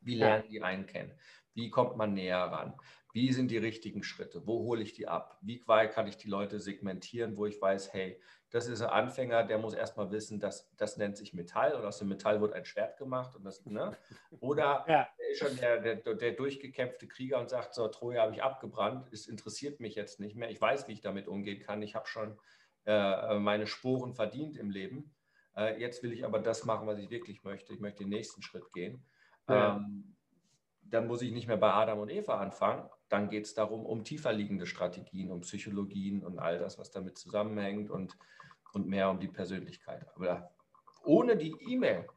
Wie 0.00 0.14
lernen 0.16 0.48
die 0.48 0.62
einen 0.62 0.86
kennen? 0.86 1.12
Wie 1.54 1.70
kommt 1.70 1.96
man 1.96 2.14
näher 2.14 2.38
ran? 2.38 2.74
Wie 3.12 3.32
sind 3.32 3.50
die 3.50 3.58
richtigen 3.58 4.04
Schritte? 4.04 4.46
Wo 4.46 4.60
hole 4.60 4.82
ich 4.82 4.92
die 4.92 5.08
ab? 5.08 5.38
Wie 5.42 5.60
kann 5.60 6.06
ich 6.06 6.16
die 6.16 6.28
Leute 6.28 6.60
segmentieren, 6.60 7.36
wo 7.36 7.46
ich 7.46 7.60
weiß, 7.60 7.92
hey, 7.92 8.20
das 8.50 8.68
ist 8.68 8.82
ein 8.82 8.90
Anfänger, 8.90 9.44
der 9.44 9.58
muss 9.58 9.74
erstmal 9.74 10.10
wissen, 10.12 10.38
dass 10.38 10.70
das 10.76 10.96
nennt 10.96 11.16
sich 11.16 11.34
Metall 11.34 11.74
und 11.74 11.84
aus 11.84 11.98
dem 11.98 12.08
Metall 12.08 12.40
wird 12.40 12.52
ein 12.52 12.64
Schwert 12.64 12.98
gemacht. 12.98 13.34
Und 13.34 13.44
das, 13.44 13.64
ne? 13.66 13.96
Oder 14.38 14.84
Ja. 14.88 15.08
schon 15.36 15.56
der, 15.56 15.80
der, 15.80 16.14
der 16.14 16.32
durchgekämpfte 16.32 17.08
Krieger 17.08 17.40
und 17.40 17.48
sagt, 17.48 17.74
so, 17.74 17.86
Troja 17.88 18.22
habe 18.22 18.34
ich 18.34 18.42
abgebrannt, 18.42 19.12
es 19.12 19.26
interessiert 19.26 19.80
mich 19.80 19.94
jetzt 19.96 20.20
nicht 20.20 20.36
mehr. 20.36 20.50
Ich 20.50 20.60
weiß, 20.60 20.86
wie 20.88 20.92
ich 20.92 21.00
damit 21.00 21.26
umgehen 21.26 21.60
kann. 21.60 21.82
Ich 21.82 21.94
habe 21.94 22.06
schon 22.06 22.38
äh, 22.86 23.38
meine 23.38 23.66
Sporen 23.66 24.14
verdient 24.14 24.56
im 24.56 24.70
Leben. 24.70 25.14
Äh, 25.56 25.80
jetzt 25.80 26.02
will 26.02 26.12
ich 26.12 26.24
aber 26.24 26.38
das 26.38 26.64
machen, 26.64 26.86
was 26.86 26.98
ich 26.98 27.10
wirklich 27.10 27.42
möchte. 27.44 27.72
Ich 27.72 27.80
möchte 27.80 28.04
den 28.04 28.10
nächsten 28.10 28.42
Schritt 28.42 28.72
gehen. 28.72 29.04
Ja. 29.50 29.76
Ähm, 29.76 30.16
dann 30.82 31.06
muss 31.06 31.22
ich 31.22 31.32
nicht 31.32 31.46
mehr 31.46 31.56
bei 31.56 31.72
Adam 31.72 32.00
und 32.00 32.10
Eva 32.10 32.40
anfangen. 32.40 32.88
Dann 33.08 33.28
geht 33.28 33.44
es 33.44 33.54
darum, 33.54 33.86
um 33.86 34.04
tiefer 34.04 34.32
liegende 34.32 34.66
Strategien, 34.66 35.30
um 35.30 35.40
Psychologien 35.40 36.24
und 36.24 36.38
all 36.38 36.58
das, 36.58 36.78
was 36.78 36.90
damit 36.90 37.16
zusammenhängt 37.18 37.90
und, 37.90 38.16
und 38.72 38.86
mehr 38.88 39.10
um 39.10 39.20
die 39.20 39.28
Persönlichkeit. 39.28 40.06
Aber 40.14 40.50
ohne 41.04 41.36
die 41.36 41.54
E-Mail, 41.60 42.08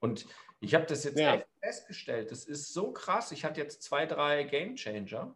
und 0.00 0.26
ich 0.60 0.74
habe 0.74 0.86
das 0.86 1.04
jetzt 1.04 1.18
Ja. 1.18 1.34
echt 1.36 1.46
festgestellt, 1.60 2.30
das 2.30 2.44
ist 2.44 2.72
so 2.72 2.92
krass. 2.92 3.32
Ich 3.32 3.44
hatte 3.44 3.60
jetzt 3.60 3.82
zwei, 3.82 4.06
drei 4.06 4.44
Game 4.44 4.76
Changer, 4.76 5.34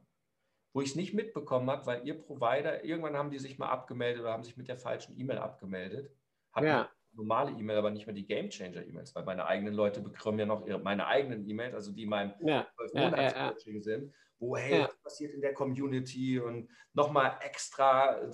wo 0.72 0.80
ich 0.82 0.90
es 0.90 0.96
nicht 0.96 1.14
mitbekommen 1.14 1.70
habe, 1.70 1.86
weil 1.86 2.06
ihr 2.06 2.20
Provider, 2.20 2.84
irgendwann 2.84 3.16
haben 3.16 3.30
die 3.30 3.38
sich 3.38 3.58
mal 3.58 3.70
abgemeldet 3.70 4.22
oder 4.22 4.32
haben 4.32 4.44
sich 4.44 4.56
mit 4.56 4.68
der 4.68 4.76
falschen 4.78 5.18
E-Mail 5.18 5.38
abgemeldet. 5.38 6.14
Hatten 6.52 6.66
Ja. 6.66 6.90
Normale 7.16 7.52
E-Mail, 7.52 7.78
aber 7.78 7.90
nicht 7.90 8.06
mehr 8.06 8.14
die 8.14 8.26
Game 8.26 8.50
Changer 8.50 8.84
E-Mails, 8.84 9.14
weil 9.14 9.24
meine 9.24 9.46
eigenen 9.46 9.74
Leute 9.74 10.00
bekommen 10.00 10.38
ja 10.38 10.46
noch 10.46 10.66
ihre, 10.66 10.78
meine 10.78 11.06
eigenen 11.06 11.48
E-Mails, 11.48 11.74
also 11.74 11.92
die 11.92 12.04
in 12.04 12.10
meinem 12.10 12.34
ja, 12.40 12.46
ja, 12.46 12.66
ja, 12.92 13.02
ja. 13.02 13.08
12-Monats-Coaching 13.08 13.82
sind, 13.82 14.14
wo, 14.38 14.56
hey, 14.56 14.82
was 14.82 14.96
passiert 15.02 15.34
in 15.34 15.40
der 15.40 15.54
Community 15.54 16.38
und 16.38 16.70
nochmal 16.92 17.38
extra 17.42 18.20
äh, 18.20 18.30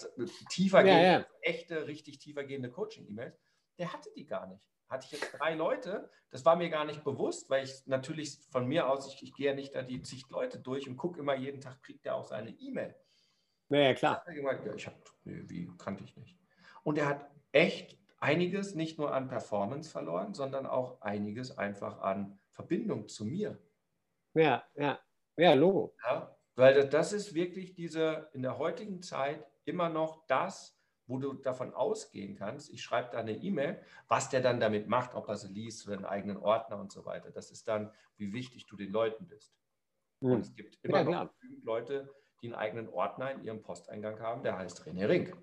tiefer 0.51 0.79
Ja, 0.79 0.85
gehende, 0.85 1.19
ja. 1.21 1.27
echte, 1.41 1.87
richtig 1.87 2.19
tiefer 2.19 2.45
gehende 2.45 2.71
Coaching-E-Mails, 2.71 3.41
der 3.79 3.93
hatte 3.93 4.11
die 4.17 4.27
gar 4.27 4.47
nicht. 4.47 4.69
Hatte 4.89 5.07
ich 5.07 5.13
jetzt 5.13 5.33
drei 5.39 5.55
Leute, 5.55 6.11
das 6.31 6.45
war 6.45 6.57
mir 6.57 6.69
gar 6.69 6.85
nicht 6.85 7.03
bewusst, 7.03 7.49
weil 7.49 7.65
ich 7.65 7.87
natürlich 7.87 8.39
von 8.51 8.67
mir 8.67 8.89
aus, 8.89 9.15
ich, 9.15 9.23
ich 9.23 9.35
gehe 9.35 9.47
ja 9.47 9.55
nicht 9.55 9.75
da 9.75 9.83
die 9.83 10.03
zig 10.03 10.29
Leute 10.29 10.59
durch 10.59 10.89
und 10.89 10.97
gucke 10.97 11.21
immer 11.21 11.35
jeden 11.35 11.61
Tag, 11.61 11.83
kriegt 11.83 12.05
der 12.05 12.15
auch 12.15 12.25
seine 12.25 12.51
E-Mail. 12.51 12.95
Ja, 13.71 13.79
ja, 13.79 13.95
klar. 13.95 14.23
Ich 14.77 14.87
habe, 14.87 14.97
nee, 15.25 15.43
wie 15.47 15.71
kannte 15.79 16.05
ich 16.05 16.15
nicht. 16.17 16.39
Und 16.83 16.99
er 16.99 17.07
hat 17.07 17.31
echt 17.53 17.99
einiges 18.23 18.75
nicht 18.75 18.99
nur 18.99 19.13
an 19.15 19.29
Performance 19.29 19.91
verloren, 19.91 20.35
sondern 20.35 20.67
auch 20.67 21.01
einiges 21.03 21.59
einfach 21.59 21.99
an 22.01 22.39
Verbindung 22.51 23.09
zu 23.09 23.25
mir. 23.27 23.59
Ja, 24.35 24.65
ja. 24.75 24.99
Ja, 25.37 25.55
Logo. 25.55 25.95
Ja, 26.05 26.37
weil 26.57 26.89
das- 26.89 27.13
ist 27.13 27.35
wirklich 27.35 27.75
diese 27.75 28.29
in 28.33 28.43
der 28.43 28.59
heutigen 28.59 29.03
Zeit 29.03 29.47
immer 29.65 29.89
noch 29.89 30.27
das, 30.27 30.79
wo 31.07 31.19
du 31.19 31.33
davon 31.35 31.75
ausgehen 31.75 32.35
kannst, 32.37 32.71
ich 32.71 32.83
schreibe 32.83 33.11
da 33.13 33.19
eine 33.19 33.33
E-Mail, 33.37 33.83
was 34.09 34.31
der 34.31 34.41
dann 34.41 34.61
damit 34.61 34.89
macht, 34.89 35.15
ob 35.15 35.29
er 35.29 35.37
sie 35.37 35.53
liest 35.53 35.87
oder 35.87 35.97
einen 35.97 36.05
eigenen 36.07 36.37
Ordner 36.39 36.79
und 36.79 36.93
so 36.93 37.05
weiter. 37.05 37.31
Das 37.31 37.51
ist 37.51 37.69
dann, 37.69 37.93
wie 38.17 38.33
wichtig 38.33 38.67
du 38.67 38.77
den 38.77 38.91
Leuten 38.93 39.27
bist. 39.27 39.59
Und 40.29 40.39
Hm. 40.39 40.41
es 40.43 40.55
gibt 40.55 40.79
immer 40.83 41.01
Ja, 41.01 41.05
noch 41.05 41.31
Leute, 41.65 42.15
die 42.43 42.47
einen 42.49 42.55
eigenen 42.57 42.89
Ordner 42.89 43.33
in 43.33 43.45
ihrem 43.45 43.63
Posteingang 43.63 44.21
haben, 44.21 44.43
der 44.45 44.59
heißt 44.59 44.83
René 44.87 45.09
Rink. 45.09 45.37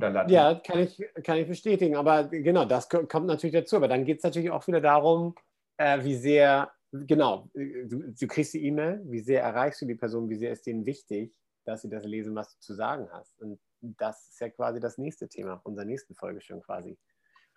Landen 0.00 0.32
Ja, 0.32 0.54
kann 0.54 0.80
ich, 0.80 1.02
kann 1.24 1.38
ich 1.38 1.48
bestätigen. 1.48 1.96
Aber 1.96 2.24
genau, 2.24 2.64
das 2.64 2.88
ko- 2.88 3.06
kommt 3.06 3.26
natürlich 3.26 3.54
dazu. 3.54 3.76
Aber 3.76 3.88
dann 3.88 4.04
geht 4.04 4.18
es 4.18 4.24
natürlich 4.24 4.50
auch 4.50 4.66
wieder 4.66 4.80
darum, 4.80 5.34
äh, 5.78 6.02
wie 6.04 6.16
sehr, 6.16 6.72
genau, 6.92 7.50
du, 7.54 8.12
du 8.12 8.26
kriegst 8.26 8.54
die 8.54 8.64
E-Mail, 8.66 9.02
wie 9.04 9.20
sehr 9.20 9.42
erreichst 9.42 9.82
du 9.82 9.86
die 9.86 9.94
Person, 9.94 10.28
wie 10.28 10.36
sehr 10.36 10.52
ist 10.52 10.66
denen 10.66 10.86
wichtig, 10.86 11.34
dass 11.64 11.82
sie 11.82 11.90
das 11.90 12.04
lesen, 12.04 12.34
was 12.34 12.54
du 12.54 12.60
zu 12.60 12.74
sagen 12.74 13.08
hast. 13.12 13.38
Und 13.40 13.60
das 13.80 14.28
ist 14.28 14.40
ja 14.40 14.48
quasi 14.50 14.80
das 14.80 14.98
nächste 14.98 15.28
Thema, 15.28 15.60
unserer 15.64 15.84
nächsten 15.84 16.14
Folge 16.14 16.40
schon 16.40 16.62
quasi. 16.62 16.96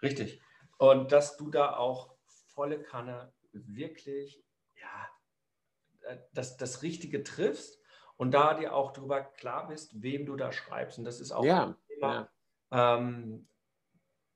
Richtig. 0.01 0.41
Und 0.77 1.11
dass 1.11 1.37
du 1.37 1.49
da 1.49 1.75
auch 1.77 2.15
volle 2.47 2.81
Kanne 2.81 3.31
wirklich 3.51 4.43
ja, 4.75 6.09
äh, 6.09 6.17
das, 6.33 6.57
das 6.57 6.81
Richtige 6.83 7.23
triffst 7.23 7.79
und 8.17 8.31
da 8.31 8.53
dir 8.53 8.73
auch 8.75 8.91
darüber 8.91 9.21
klar 9.23 9.67
bist, 9.67 10.01
wem 10.01 10.25
du 10.25 10.35
da 10.35 10.51
schreibst. 10.51 10.97
Und 10.97 11.05
das 11.05 11.19
ist 11.19 11.31
auch 11.31 11.43
Ja, 11.45 11.75
Thema, 11.99 12.29
ähm, 12.71 13.47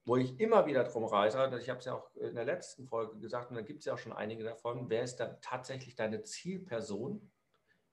wo 0.05 0.17
ich 0.17 0.37
immer 0.39 0.65
wieder 0.65 0.83
drum 0.83 1.05
reise. 1.05 1.37
Ich 1.61 1.69
habe 1.69 1.79
es 1.79 1.85
ja 1.85 1.93
auch 1.95 2.13
in 2.15 2.35
der 2.35 2.45
letzten 2.45 2.87
Folge 2.87 3.17
gesagt 3.19 3.49
und 3.51 3.55
da 3.55 3.61
gibt 3.61 3.79
es 3.79 3.85
ja 3.85 3.93
auch 3.93 3.97
schon 3.97 4.11
einige 4.13 4.43
davon. 4.43 4.89
Wer 4.89 5.03
ist 5.03 5.17
da 5.17 5.37
tatsächlich 5.41 5.95
deine 5.95 6.23
Zielperson? 6.23 7.31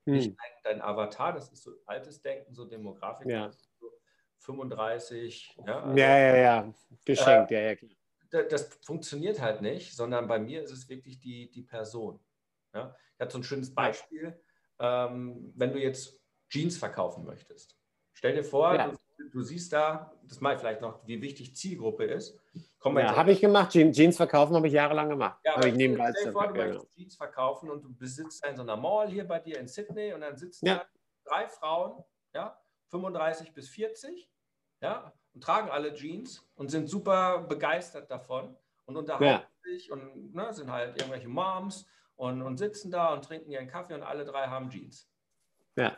Nicht 0.05 0.29
Hm. 0.29 0.37
dein, 0.63 0.77
dein 0.79 0.81
Avatar, 0.81 1.33
das 1.33 1.51
ist 1.51 1.63
so 1.63 1.71
altes 1.85 2.21
Denken, 2.21 2.53
so 2.53 2.65
Demografik, 2.65 3.27
Ja. 3.27 3.45
das 3.47 3.61
ist 3.61 3.77
so 3.79 3.91
35. 4.39 5.55
Ja, 5.65 5.83
also- 5.83 5.97
Ja, 5.97 6.17
ja, 6.17 6.35
ja. 6.35 6.73
Geschenkt, 7.05 7.51
ja, 7.51 7.59
ja. 7.71 7.75
da- 8.31 8.43
das 8.43 8.73
funktioniert 8.83 9.39
halt 9.39 9.61
nicht, 9.61 9.95
sondern 9.95 10.27
bei 10.27 10.39
mir 10.39 10.63
ist 10.63 10.71
es 10.71 10.89
wirklich 10.89 11.19
die, 11.19 11.49
die 11.51 11.61
Person. 11.63 12.19
Ja? 12.73 12.95
Ich 13.15 13.19
hatte 13.21 13.33
so 13.33 13.37
ein 13.39 13.43
schönes 13.43 13.73
Beispiel, 13.73 14.41
ähm, 14.79 15.53
wenn 15.55 15.71
du 15.71 15.79
jetzt 15.79 16.19
Jeans 16.49 16.77
verkaufen 16.77 17.23
möchtest. 17.23 17.77
Stell 18.13 18.33
dir 18.33 18.43
vor, 18.43 18.73
Ja. 18.75 18.87
du, 18.89 18.97
du 19.29 19.41
siehst 19.41 19.73
da, 19.73 20.11
das 20.23 20.41
mal 20.41 20.57
vielleicht 20.57 20.81
noch, 20.81 21.05
wie 21.07 21.21
wichtig 21.21 21.55
Zielgruppe 21.55 22.05
ist. 22.05 22.39
Komm 22.79 22.97
Ja, 22.97 23.15
habe 23.15 23.31
ich 23.31 23.39
gemacht. 23.41 23.73
Je- 23.73 23.91
Jeans 23.91 24.17
verkaufen 24.17 24.55
habe 24.55 24.67
ich 24.67 24.73
jahrelang 24.73 25.09
gemacht. 25.09 25.39
ja, 25.43 25.55
aber 25.55 25.67
ich 25.67 25.75
nebenbei 25.75 26.11
stell 26.19 26.31
vor, 26.31 26.47
du 26.47 26.59
ja, 26.59 26.67
genau. 26.67 26.85
Jeans 26.95 27.15
verkaufen 27.15 27.69
und 27.69 27.83
du 27.83 27.93
besitzt 27.95 28.45
in 28.45 28.55
so 28.55 28.63
einer 28.63 28.75
Mall 28.77 29.09
hier 29.09 29.27
bei 29.27 29.39
dir 29.39 29.59
in 29.59 29.67
Sydney 29.67 30.13
und 30.13 30.21
dann 30.21 30.35
sitzen 30.37 30.65
Ja. 30.65 30.75
da 30.75 30.85
drei 31.25 31.47
Frauen, 31.47 32.03
ja, 32.33 32.59
35 32.89 33.53
bis 33.53 33.69
40, 33.69 34.29
ja, 34.81 35.13
und 35.33 35.43
tragen 35.43 35.69
alle 35.69 35.93
Jeans 35.93 36.45
und 36.55 36.69
sind 36.71 36.87
super 36.89 37.39
begeistert 37.39 38.09
davon 38.09 38.57
und 38.85 38.97
unterhalten 38.97 39.25
Ja. 39.25 39.47
sich 39.71 39.91
und 39.91 40.33
ne, 40.33 40.51
sind 40.53 40.71
halt 40.71 40.99
irgendwelche 40.99 41.27
Moms 41.29 41.85
und, 42.15 42.41
und 42.41 42.57
sitzen 42.57 42.91
da 42.91 43.13
und 43.13 43.23
trinken 43.23 43.51
ihren 43.51 43.67
Kaffee 43.67 43.93
und 43.93 44.03
alle 44.03 44.25
drei 44.25 44.47
haben 44.47 44.69
Jeans. 44.69 45.07
Ja. 45.77 45.97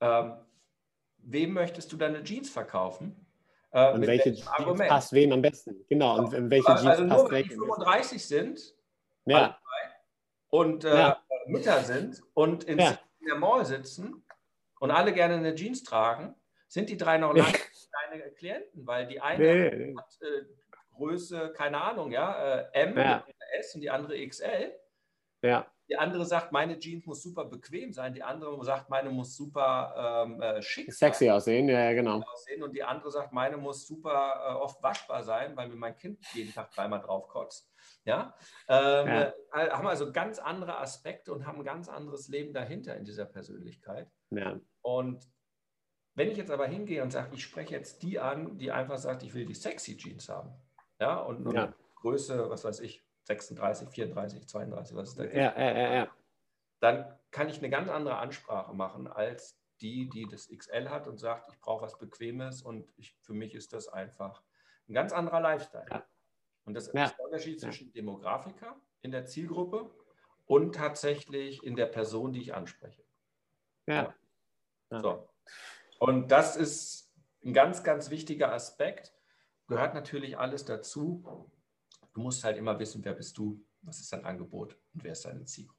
Ähm, 0.00 0.36
wem 1.26 1.52
möchtest 1.52 1.92
du 1.92 1.96
deine 1.96 2.22
Jeans 2.22 2.48
verkaufen? 2.50 3.26
Äh, 3.72 3.92
Und 3.92 4.06
welche 4.06 4.34
Jeans 4.34 4.44
passt 4.88 5.12
wem 5.12 5.32
am 5.32 5.42
besten? 5.42 5.84
Genau, 5.88 6.18
und 6.18 6.32
in 6.32 6.50
welche 6.50 6.66
Jeans 6.66 6.86
also 6.86 7.02
nur 7.04 7.10
passt 7.16 7.30
wenn 7.30 7.42
die 7.42 7.50
welche? 7.50 7.60
35 7.60 8.26
sind, 8.26 8.74
Ja, 9.26 9.58
und 10.48 10.84
äh, 10.84 10.96
Ja. 10.96 11.22
Mütter 11.46 11.82
sind 11.82 12.22
und 12.34 12.64
in, 12.64 12.78
Ja. 12.78 12.98
der 13.26 13.36
Mall 13.36 13.64
sitzen 13.66 14.24
und 14.80 14.90
alle 14.90 15.12
gerne 15.12 15.34
eine 15.34 15.54
Jeans 15.54 15.82
tragen, 15.82 16.34
sind 16.68 16.88
die 16.90 16.96
drei 16.96 17.18
noch 17.18 17.34
lange 17.34 17.52
keine 18.10 18.22
Klienten, 18.32 18.86
weil 18.86 19.06
die 19.06 19.20
eine 19.20 19.70
nee, 19.70 19.94
hat 19.96 20.18
äh, 20.22 20.44
Größe, 20.94 21.52
keine 21.54 21.80
Ahnung, 21.80 22.10
ja, 22.12 22.60
äh, 22.60 22.68
M, 22.72 22.96
Ja. 22.96 23.26
S 23.58 23.74
und 23.74 23.80
die 23.80 23.90
andere 23.90 24.16
XL. 24.26 24.72
ja, 25.42 25.66
Die 25.88 25.96
andere 25.96 26.24
sagt, 26.24 26.50
meine 26.50 26.78
Jeans 26.78 27.06
muss 27.06 27.22
super 27.22 27.44
bequem 27.44 27.92
sein. 27.92 28.12
Die 28.12 28.22
andere 28.22 28.62
sagt, 28.64 28.90
meine 28.90 29.10
muss 29.10 29.36
super 29.36 30.24
ähm, 30.26 30.40
äh, 30.42 30.60
schick 30.60 30.92
sexy 30.92 31.26
sein, 31.26 31.34
aussehen, 31.34 31.68
ja, 31.68 31.92
genau. 31.92 32.20
aussehen. 32.22 32.62
Und 32.62 32.72
die 32.74 32.82
andere 32.82 33.10
sagt, 33.10 33.32
meine 33.32 33.56
muss 33.56 33.86
super 33.86 34.34
äh, 34.48 34.54
oft 34.54 34.82
waschbar 34.82 35.22
sein, 35.22 35.56
weil 35.56 35.68
mir 35.68 35.76
mein 35.76 35.96
Kind 35.96 36.18
jeden 36.34 36.52
Tag 36.52 36.72
dreimal 36.72 37.00
drauf 37.00 37.28
kotzt. 37.28 37.70
Ja? 38.04 38.34
Ähm, 38.68 39.06
Ja. 39.06 39.32
äh, 39.52 39.70
haben 39.70 39.86
also 39.86 40.10
ganz 40.10 40.40
andere 40.40 40.78
Aspekte 40.78 41.32
und 41.32 41.46
haben 41.46 41.58
ein 41.58 41.64
ganz 41.64 41.88
anderes 41.88 42.26
Leben 42.28 42.52
dahinter 42.52 42.96
in 42.96 43.04
dieser 43.04 43.24
Persönlichkeit. 43.26 44.10
Ja, 44.30 44.58
Und 44.82 45.24
wenn 46.14 46.30
ich 46.30 46.36
jetzt 46.36 46.50
aber 46.50 46.66
hingehe 46.66 47.02
und 47.02 47.12
sage, 47.12 47.28
ich 47.32 47.44
spreche 47.44 47.74
jetzt 47.74 48.02
die 48.02 48.18
an, 48.18 48.58
die 48.58 48.72
einfach 48.72 48.98
sagt, 48.98 49.22
ich 49.22 49.34
will 49.34 49.46
die 49.46 49.54
sexy 49.54 49.96
Jeans 49.96 50.28
haben. 50.28 50.50
Ja, 50.98 51.18
und, 51.20 51.46
und 51.46 51.54
Ja. 51.54 51.72
Größe, 51.96 52.50
was 52.50 52.64
weiß 52.64 52.80
ich, 52.80 53.05
36, 53.26 53.88
34, 53.88 54.46
32, 54.46 54.96
was 54.96 55.08
ist 55.10 55.18
da 55.18 55.24
ja, 55.24 55.58
ja, 55.58 55.76
ja, 55.78 55.94
ja. 55.94 56.08
dann 56.80 57.18
kann 57.30 57.48
ich 57.48 57.58
eine 57.58 57.70
ganz 57.70 57.88
andere 57.88 58.18
Ansprache 58.18 58.72
machen 58.72 59.06
als 59.08 59.58
die, 59.80 60.08
die 60.08 60.26
das 60.30 60.48
XL 60.48 60.88
hat 60.88 61.06
und 61.06 61.18
sagt, 61.18 61.52
ich 61.52 61.60
brauche 61.60 61.84
was 61.84 61.98
Bequemes 61.98 62.62
und 62.62 62.90
ich, 62.96 63.14
für 63.20 63.34
mich 63.34 63.54
ist 63.54 63.72
das 63.72 63.88
einfach 63.88 64.42
ein 64.88 64.94
ganz 64.94 65.12
anderer 65.12 65.40
Lifestyle. 65.40 65.86
Ja. 65.90 66.06
Und 66.64 66.74
das 66.74 66.92
Ja. 66.92 67.04
ist 67.04 67.18
der 67.18 67.24
Unterschied 67.24 67.60
zwischen 67.60 67.92
Demografiker 67.92 68.80
in 69.02 69.10
der 69.10 69.26
Zielgruppe 69.26 69.90
und 70.46 70.74
tatsächlich 70.74 71.62
in 71.62 71.76
der 71.76 71.86
Person, 71.86 72.32
die 72.32 72.40
ich 72.40 72.54
anspreche. 72.54 73.04
Ja. 73.86 74.14
Ja. 74.90 75.00
So. 75.00 75.28
Und 75.98 76.28
das 76.30 76.56
ist 76.56 77.12
ein 77.44 77.52
ganz, 77.52 77.82
ganz 77.82 78.10
wichtiger 78.10 78.52
Aspekt. 78.52 79.12
Gehört 79.66 79.94
natürlich 79.94 80.38
alles 80.38 80.64
dazu. 80.64 81.50
Du 82.16 82.22
musst 82.22 82.42
halt 82.44 82.56
immer 82.56 82.78
wissen, 82.78 83.04
wer 83.04 83.12
bist 83.12 83.36
du, 83.36 83.60
was 83.82 84.00
ist 84.00 84.10
dein 84.10 84.24
Angebot 84.24 84.74
und 84.94 85.04
wer 85.04 85.12
ist 85.12 85.26
deine 85.26 85.44
Zielgruppe. 85.44 85.78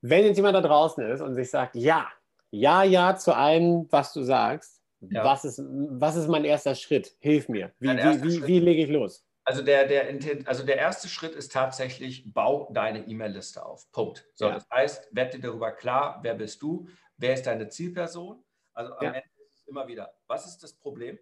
Wenn 0.00 0.24
jetzt 0.24 0.36
jemand 0.36 0.54
da 0.54 0.60
draußen 0.60 1.04
ist 1.10 1.20
und 1.20 1.34
sich 1.34 1.50
sagt, 1.50 1.74
ja, 1.74 2.08
ja, 2.52 2.84
ja 2.84 3.16
zu 3.16 3.34
allem, 3.34 3.88
was 3.90 4.12
du 4.12 4.22
sagst, 4.22 4.80
Ja. 5.00 5.24
was, 5.24 5.44
ist, 5.44 5.60
was 5.64 6.14
ist 6.14 6.28
mein 6.28 6.44
erster 6.44 6.76
Schritt? 6.76 7.16
Hilf 7.18 7.48
mir. 7.48 7.72
Wie, 7.80 7.88
wie, 7.88 8.22
wie, 8.22 8.36
Schritt- 8.36 8.46
wie 8.46 8.60
lege 8.60 8.84
ich 8.84 8.88
los? 8.90 9.24
Also 9.44 9.62
der, 9.64 9.88
der, 9.88 10.16
also 10.46 10.64
der 10.64 10.76
erste 10.76 11.08
Schritt 11.08 11.34
ist 11.34 11.50
tatsächlich, 11.50 12.32
bau 12.32 12.70
deine 12.72 13.04
E-Mail-Liste 13.08 13.66
auf. 13.66 13.90
Punkt. 13.90 14.24
So, 14.34 14.44
Ja. 14.46 14.54
Das 14.54 14.70
heißt, 14.70 15.08
werd 15.10 15.34
dir 15.34 15.40
darüber 15.40 15.72
klar, 15.72 16.20
wer 16.22 16.34
bist 16.36 16.62
du, 16.62 16.86
wer 17.16 17.34
ist 17.34 17.46
deine 17.48 17.66
Zielperson. 17.68 18.44
Also 18.74 18.92
am 18.94 19.04
Ja. 19.06 19.10
Ende 19.14 19.28
ist 19.44 19.54
es 19.56 19.66
immer 19.66 19.88
wieder, 19.88 20.14
was 20.28 20.46
ist 20.46 20.62
das 20.62 20.72
Problem? 20.72 21.18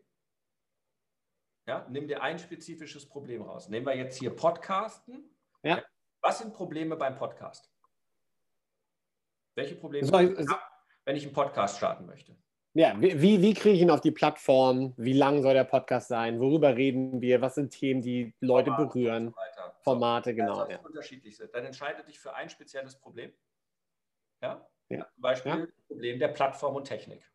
Ja, 1.71 1.87
nimm 1.89 2.09
dir 2.09 2.21
ein 2.21 2.37
spezifisches 2.37 3.09
Problem 3.09 3.43
raus. 3.43 3.69
Nehmen 3.69 3.87
wir 3.87 3.95
jetzt 3.97 4.19
hier 4.19 4.35
Podcasten. 4.35 5.31
Ja. 5.63 5.81
Was 6.21 6.41
sind 6.41 6.53
Probleme 6.53 6.97
beim 6.97 7.15
Podcast? 7.15 7.71
Welche 9.55 9.77
Probleme, 9.77 10.05
So, 10.05 10.15
habe 10.15 10.25
ich, 10.33 10.49
so- 10.49 10.57
wenn 11.05 11.15
ich 11.15 11.23
einen 11.23 11.33
Podcast 11.33 11.77
starten 11.77 12.07
möchte? 12.07 12.37
Ja, 12.75 13.01
wie, 13.01 13.41
wie, 13.41 13.55
kriege 13.55 13.77
ich 13.77 13.83
ihn 13.83 13.91
auf 13.93 14.01
die 14.01 14.11
Plattform? 14.11 14.95
Wie 14.97 15.13
lang 15.13 15.43
soll 15.43 15.55
der 15.55 15.63
Podcast 15.63 16.09
sein? 16.09 16.41
Worüber 16.41 16.75
reden 16.75 17.21
wir? 17.21 17.41
Was 17.41 17.55
sind 17.55 17.71
Themen, 17.71 18.03
die 18.03 18.35
Leute 18.41 18.71
Formate 18.73 18.89
berühren? 18.93 19.29
so 19.29 19.37
weiter. 19.37 19.73
So. 19.77 19.83
Formate, 19.85 20.35
genau. 20.35 20.69
Ja. 20.69 20.81
unterschiedlich 20.81 21.37
sind. 21.37 21.55
Dann 21.55 21.65
entscheide 21.67 22.03
dich 22.03 22.19
für 22.19 22.35
ein 22.35 22.51
spezielles 22.51 22.97
Problem. 22.99 23.33
Ja? 24.43 24.69
Ja. 24.89 25.07
Zum 25.15 25.23
Beispiel 25.23 25.53
Ja. 25.53 25.67
Problem 25.87 26.19
der 26.19 26.29
Plattform 26.29 26.75
und 26.75 26.83
Technik. 26.89 27.31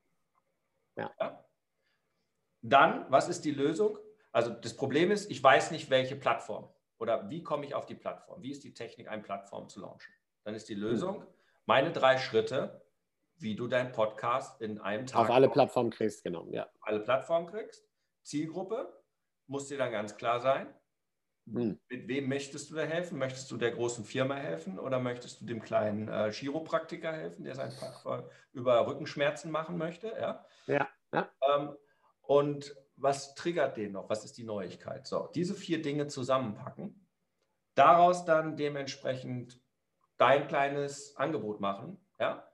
Ja. 0.97 1.09
Dann, 2.61 3.09
was 3.09 3.29
ist 3.29 3.45
die 3.45 3.51
Lösung? 3.51 3.97
Also 4.35 4.51
das 4.51 4.75
Problem 4.75 5.11
ist, 5.11 5.31
ich 5.31 5.41
weiß 5.41 5.71
nicht, 5.71 5.89
welche 5.89 6.17
Plattform 6.17 6.67
oder 6.97 7.29
wie 7.29 7.41
komme 7.41 7.65
ich 7.65 7.73
auf 7.73 7.85
die 7.85 7.95
Plattform? 7.95 8.41
Wie 8.41 8.51
ist 8.51 8.65
die 8.65 8.73
Technik, 8.73 9.07
eine 9.07 9.21
Plattform 9.21 9.69
zu 9.69 9.79
launchen? 9.79 10.13
Dann 10.43 10.55
ist 10.55 10.67
die 10.67 10.75
Lösung 10.75 11.25
meine 11.65 11.93
drei 11.93 12.17
Schritte, 12.17 12.85
wie 13.37 13.55
du 13.55 13.69
deinen 13.69 13.93
Podcast 13.93 14.61
in 14.61 14.77
einem 14.77 15.05
Tag 15.05 15.21
Auf 15.21 15.29
alle 15.29 15.47
auf 15.47 15.53
Plattformen 15.53 15.89
kriegst, 15.89 16.21
genau. 16.25 16.49
Ja. 16.51 16.69
alle 16.81 16.99
Plattformen 16.99 17.47
kriegst. 17.47 17.87
Zielgruppe 18.23 19.01
muss 19.47 19.69
dir 19.69 19.77
dann 19.77 19.93
ganz 19.93 20.17
klar 20.17 20.41
sein. 20.41 20.67
Hm. 21.49 21.79
Mit 21.87 22.09
wem 22.09 22.27
möchtest 22.27 22.69
du 22.69 22.75
da 22.75 22.81
helfen? 22.81 23.17
Möchtest 23.17 23.49
du 23.51 23.55
der 23.55 23.71
großen 23.71 24.03
Firma 24.03 24.35
helfen 24.35 24.79
oder 24.79 24.99
möchtest 24.99 25.39
du 25.39 25.45
dem 25.45 25.61
kleinen 25.61 26.09
äh, 26.09 26.33
Chiropraktiker 26.33 27.13
helfen, 27.13 27.45
der 27.45 27.55
sein 27.55 27.71
Fach 27.71 28.23
über 28.51 28.85
Rückenschmerzen 28.85 29.49
machen 29.49 29.77
möchte? 29.77 30.07
Ja. 30.19 30.45
Ja, 30.67 30.89
ja. 31.13 31.29
Ähm, 31.55 31.77
und 32.23 32.75
was 32.97 33.35
triggert 33.35 33.77
den 33.77 33.91
noch? 33.93 34.09
Was 34.09 34.23
ist 34.25 34.37
die 34.37 34.43
Neuigkeit? 34.43 35.05
So, 35.07 35.27
diese 35.35 35.53
vier 35.55 35.81
Dinge 35.81 36.07
zusammenpacken, 36.07 37.07
daraus 37.75 38.25
dann 38.25 38.55
dementsprechend 38.57 39.61
dein 40.17 40.47
kleines 40.47 41.15
Angebot 41.17 41.59
machen. 41.59 42.05
Ja. 42.19 42.47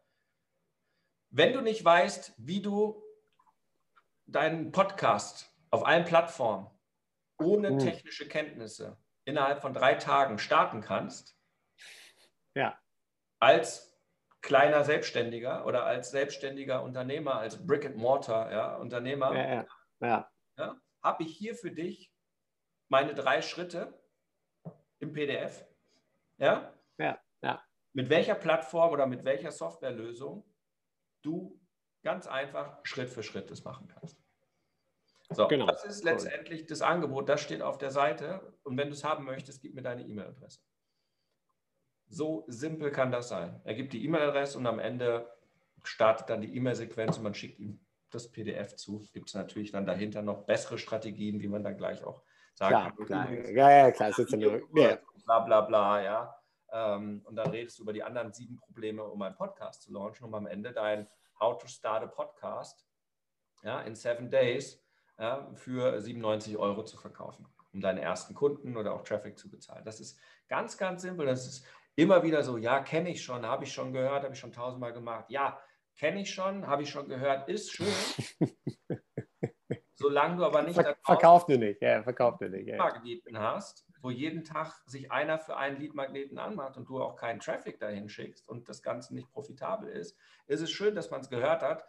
Wenn 1.29 1.53
du 1.53 1.61
nicht 1.61 1.83
weißt, 1.85 2.33
wie 2.37 2.61
du 2.61 3.03
deinen 4.25 4.71
Podcast 4.71 5.55
auf 5.69 5.85
allen 5.85 6.05
Plattformen 6.05 6.69
ohne 7.39 7.69
Hm. 7.69 7.79
technische 7.79 8.27
Kenntnisse 8.27 8.97
innerhalb 9.25 9.61
von 9.61 9.73
drei 9.73 9.95
Tagen 9.95 10.37
starten 10.39 10.81
kannst, 10.81 11.37
Ja. 12.55 12.77
als 13.39 13.99
kleiner 14.41 14.83
Selbstständiger 14.83 15.65
oder 15.65 15.85
als 15.85 16.11
selbstständiger 16.11 16.83
Unternehmer, 16.83 17.35
als 17.35 17.65
Brick 17.65 17.85
and 17.85 17.97
Mortar 17.97 18.51
ja, 18.51 18.75
Unternehmer, 18.77 19.35
Ja, 19.35 19.65
ja. 20.01 20.31
ja. 20.57 20.81
habe 21.01 21.23
ich 21.23 21.35
hier 21.35 21.55
für 21.55 21.71
dich 21.71 22.11
meine 22.89 23.13
drei 23.13 23.41
Schritte 23.41 23.99
im 24.99 25.13
PDF. 25.13 25.65
Ja? 26.37 26.73
Ja, 26.97 27.19
ja. 27.41 27.63
Mit 27.93 28.09
welcher 28.09 28.35
Plattform 28.35 28.91
oder 28.91 29.07
mit 29.07 29.23
welcher 29.23 29.51
Softwarelösung 29.51 30.45
du 31.21 31.59
ganz 32.03 32.27
einfach 32.27 32.79
Schritt 32.83 33.09
für 33.09 33.23
Schritt 33.23 33.49
das 33.51 33.63
machen 33.63 33.87
kannst. 33.87 34.21
So, 35.29 35.47
Genau. 35.47 35.65
das 35.65 35.85
ist 35.85 36.03
letztendlich 36.03 36.65
das 36.65 36.81
Angebot, 36.81 37.29
das 37.29 37.41
steht 37.41 37.61
auf 37.61 37.77
der 37.77 37.91
Seite. 37.91 38.57
Und 38.63 38.77
wenn 38.77 38.89
du 38.89 38.93
es 38.93 39.03
haben 39.03 39.23
möchtest, 39.23 39.61
gib 39.61 39.73
mir 39.73 39.81
deine 39.81 40.05
E-Mail-Adresse. 40.05 40.59
So 42.07 42.43
simpel 42.47 42.91
kann 42.91 43.11
das 43.11 43.29
sein. 43.29 43.61
Er 43.63 43.73
gibt 43.73 43.93
die 43.93 44.03
E-Mail-Adresse 44.03 44.57
und 44.57 44.67
am 44.67 44.79
Ende 44.79 45.31
startet 45.83 46.29
dann 46.29 46.41
die 46.41 46.53
E-Mail-Sequenz 46.55 47.17
und 47.17 47.23
man 47.23 47.33
schickt 47.33 47.59
ihm 47.59 47.79
das 48.13 48.31
PDF 48.31 48.75
zu. 48.75 49.07
Gibt 49.13 49.29
es 49.29 49.35
natürlich 49.35 49.71
dann 49.71 49.85
dahinter 49.85 50.21
noch 50.21 50.45
bessere 50.45 50.77
Strategien, 50.77 51.41
wie 51.41 51.47
man 51.47 51.63
dann 51.63 51.77
gleich 51.77 52.03
auch 52.03 52.23
sagen 52.53 52.75
Klar, 52.75 52.95
kann. 52.95 53.05
klar. 53.05 53.31
Ja, 53.31 53.71
ja, 53.71 53.91
klar. 53.91 54.09
Ist 54.09 54.31
ja 54.31 54.99
bla 55.25 55.39
bla 55.39 55.61
bla, 55.61 56.01
ja. 56.03 56.35
Ähm, 56.71 57.21
und 57.25 57.35
dann 57.35 57.49
redest 57.51 57.79
du 57.79 57.83
über 57.83 57.93
die 57.93 58.03
anderen 58.03 58.31
sieben 58.31 58.57
Probleme, 58.57 59.03
um 59.03 59.21
einen 59.21 59.35
Podcast 59.35 59.83
zu 59.83 59.91
launchen, 59.91 60.25
um 60.25 60.33
am 60.33 60.47
Ende 60.47 60.71
dein 60.71 61.07
How 61.39 61.57
to 61.57 61.67
Start 61.67 62.03
a 62.03 62.07
Podcast 62.07 62.87
ja, 63.63 63.81
in 63.81 63.95
seven 63.95 64.29
days 64.29 64.81
ja, 65.19 65.51
für 65.55 65.99
97 65.99 66.57
Euro 66.57 66.83
zu 66.83 66.97
verkaufen, 66.97 67.45
um 67.73 67.81
deine 67.81 68.01
ersten 68.01 68.33
Kunden 68.33 68.77
oder 68.77 68.93
auch 68.93 69.03
Traffic 69.03 69.37
zu 69.37 69.49
bezahlen. 69.49 69.83
Das 69.85 69.99
ist 69.99 70.19
ganz, 70.47 70.77
ganz 70.77 71.01
simpel. 71.01 71.25
Das 71.25 71.45
ist 71.45 71.65
immer 71.95 72.23
wieder 72.23 72.43
so, 72.43 72.57
ja, 72.57 72.79
kenne 72.79 73.09
ich 73.09 73.23
schon, 73.23 73.45
habe 73.45 73.65
ich 73.65 73.73
schon 73.73 73.93
gehört, 73.93 74.23
habe 74.23 74.33
ich 74.33 74.39
schon 74.39 74.53
tausendmal 74.53 74.93
gemacht. 74.93 75.25
Ja, 75.29 75.59
kenne 75.95 76.21
ich 76.21 76.33
schon, 76.33 76.67
habe 76.67 76.83
ich 76.83 76.89
schon 76.89 77.07
gehört, 77.07 77.47
ist 77.49 77.71
schön. 77.71 77.87
Solange 80.01 80.37
du 80.37 80.45
aber 80.45 80.63
nicht 80.63 80.75
Ver 80.75 80.97
verkauft 81.03 81.47
nur 81.47 81.59
nicht. 81.59 81.81
Ja, 81.81 82.01
verkauft 82.01 82.41
nur 82.41 82.49
nicht. 82.49 82.67
Ja. 82.67 82.73
Leadmagneten 82.73 83.37
hast, 83.37 83.85
wo 84.01 84.09
jeden 84.09 84.43
Tag 84.43 84.73
sich 84.87 85.11
einer 85.11 85.37
für 85.37 85.57
einen 85.57 85.79
Leadmagneten 85.79 86.39
anmacht 86.39 86.75
und 86.77 86.89
du 86.89 87.01
auch 87.01 87.15
keinen 87.15 87.39
Traffic 87.39 87.79
dahin 87.79 88.09
schickst 88.09 88.49
und 88.49 88.67
das 88.67 88.81
Ganze 88.81 89.13
nicht 89.13 89.31
profitabel 89.31 89.89
ist, 89.89 90.17
ist 90.47 90.61
es 90.61 90.71
schön, 90.71 90.95
dass 90.95 91.11
man 91.11 91.21
es 91.21 91.29
gehört 91.29 91.61
hat. 91.61 91.85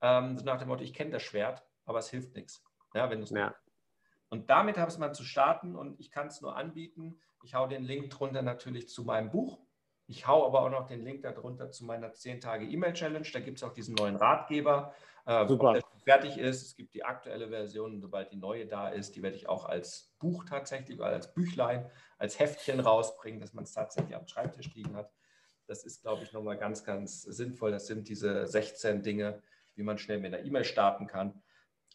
Ähm, 0.00 0.36
nach 0.44 0.58
dem 0.58 0.68
Motto, 0.68 0.84
ich 0.84 0.94
kenne 0.94 1.10
das 1.10 1.22
Schwert, 1.22 1.64
aber 1.84 1.98
es 1.98 2.08
hilft 2.08 2.36
nichts. 2.36 2.62
Ja, 2.94 3.10
wenn 3.10 3.22
Ja. 3.24 3.54
Und 4.28 4.50
damit 4.50 4.78
habe 4.78 4.90
es 4.90 4.98
mal 4.98 5.12
zu 5.12 5.24
starten 5.24 5.74
und 5.74 5.98
ich 5.98 6.10
kann 6.10 6.28
es 6.28 6.40
nur 6.40 6.56
anbieten. 6.56 7.20
Ich 7.42 7.54
hau 7.54 7.66
den 7.66 7.84
Link 7.84 8.10
drunter 8.10 8.42
natürlich 8.42 8.88
zu 8.88 9.04
meinem 9.04 9.30
Buch. 9.30 9.58
Ich 10.08 10.26
hau 10.26 10.46
aber 10.46 10.62
auch 10.62 10.70
noch 10.70 10.86
den 10.86 11.02
Link 11.02 11.22
darunter 11.22 11.70
zu 11.70 11.84
meiner 11.84 12.12
10-Tage-E-Mail-Challenge. 12.12 13.26
Da 13.32 13.40
gibt 13.40 13.58
es 13.58 13.64
auch 13.64 13.72
diesen 13.72 13.94
neuen 13.94 14.16
Ratgeber. 14.16 14.94
Äh, 15.26 15.46
Super. 15.48 15.68
ob 15.68 15.74
der 15.74 15.82
fertig 16.04 16.38
ist. 16.38 16.62
Es 16.62 16.76
gibt 16.76 16.94
die 16.94 17.04
aktuelle 17.04 17.48
Version. 17.48 18.00
Sobald 18.00 18.30
die 18.30 18.36
neue 18.36 18.66
da 18.66 18.88
ist, 18.88 19.16
die 19.16 19.22
werde 19.22 19.36
ich 19.36 19.48
auch 19.48 19.64
als 19.64 20.14
Buch 20.20 20.44
tatsächlich 20.44 20.98
oder 20.98 21.08
als 21.08 21.34
Büchlein, 21.34 21.90
als 22.18 22.38
Heftchen 22.38 22.78
rausbringen, 22.78 23.40
dass 23.40 23.52
man 23.52 23.64
es 23.64 23.72
tatsächlich 23.72 24.14
am 24.14 24.28
Schreibtisch 24.28 24.72
liegen 24.74 24.94
hat. 24.94 25.12
Das 25.66 25.84
ist, 25.84 26.02
glaube 26.02 26.22
ich, 26.22 26.32
nochmal 26.32 26.56
ganz, 26.56 26.84
ganz 26.84 27.22
sinnvoll. 27.22 27.72
Das 27.72 27.88
sind 27.88 28.08
diese 28.08 28.46
16 28.46 29.02
Dinge, 29.02 29.42
wie 29.74 29.82
man 29.82 29.98
schnell 29.98 30.20
mit 30.20 30.32
einer 30.32 30.44
E-Mail 30.44 30.64
starten 30.64 31.08
kann. 31.08 31.42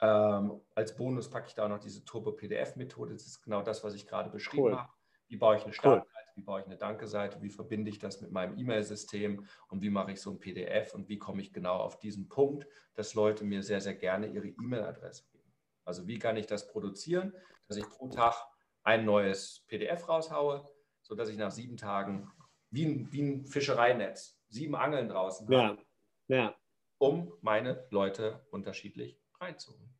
Ähm, 0.01 0.59
als 0.75 0.95
Bonus 0.97 1.29
packe 1.29 1.47
ich 1.47 1.53
da 1.53 1.65
auch 1.65 1.69
noch 1.69 1.79
diese 1.79 2.03
Turbo-PDF-Methode. 2.03 3.13
Das 3.13 3.25
ist 3.25 3.41
genau 3.43 3.61
das, 3.61 3.83
was 3.83 3.93
ich 3.93 4.07
gerade 4.07 4.29
beschrieben 4.29 4.63
Cool. 4.63 4.77
habe. 4.77 4.89
Wie 5.27 5.37
baue 5.37 5.55
ich 5.55 5.63
eine 5.63 5.71
Startseite, 5.71 6.20
wie 6.35 6.41
baue 6.41 6.61
ich 6.61 6.65
eine 6.65 6.77
Danke-Seite, 6.77 7.41
wie 7.41 7.49
verbinde 7.49 7.89
ich 7.89 7.99
das 7.99 8.21
mit 8.21 8.31
meinem 8.31 8.57
E-Mail-System 8.57 9.45
und 9.69 9.81
wie 9.81 9.89
mache 9.89 10.11
ich 10.11 10.21
so 10.21 10.31
ein 10.31 10.39
PDF 10.39 10.93
und 10.93 11.09
wie 11.09 11.17
komme 11.17 11.41
ich 11.41 11.53
genau 11.53 11.77
auf 11.77 11.99
diesen 11.99 12.27
Punkt, 12.29 12.67
dass 12.93 13.13
Leute 13.13 13.43
mir 13.43 13.63
sehr, 13.63 13.81
sehr 13.81 13.95
gerne 13.95 14.27
ihre 14.27 14.47
E-Mail-Adresse 14.47 15.25
geben. 15.31 15.51
Also 15.85 16.07
wie 16.07 16.19
kann 16.19 16.37
ich 16.37 16.47
das 16.47 16.67
produzieren, 16.67 17.33
dass 17.67 17.77
ich 17.77 17.87
pro 17.89 18.09
Tag 18.09 18.35
ein 18.83 19.05
neues 19.05 19.63
PDF 19.67 20.07
raushaue, 20.07 20.67
sodass 21.01 21.29
ich 21.29 21.37
nach 21.37 21.51
sieben 21.51 21.77
Tagen 21.77 22.31
wie 22.69 22.85
ein, 22.85 23.11
wie 23.11 23.21
ein 23.21 23.45
Fischereinetz 23.45 24.39
sieben 24.47 24.75
Angeln 24.75 25.09
draußen 25.09 25.47
habe 25.47 25.81
Ja. 26.27 26.37
ja. 26.37 26.55
um 26.97 27.33
meine 27.41 27.87
Leute 27.89 28.45
unterschiedlich 28.51 29.19
reinzuholen. 29.39 29.93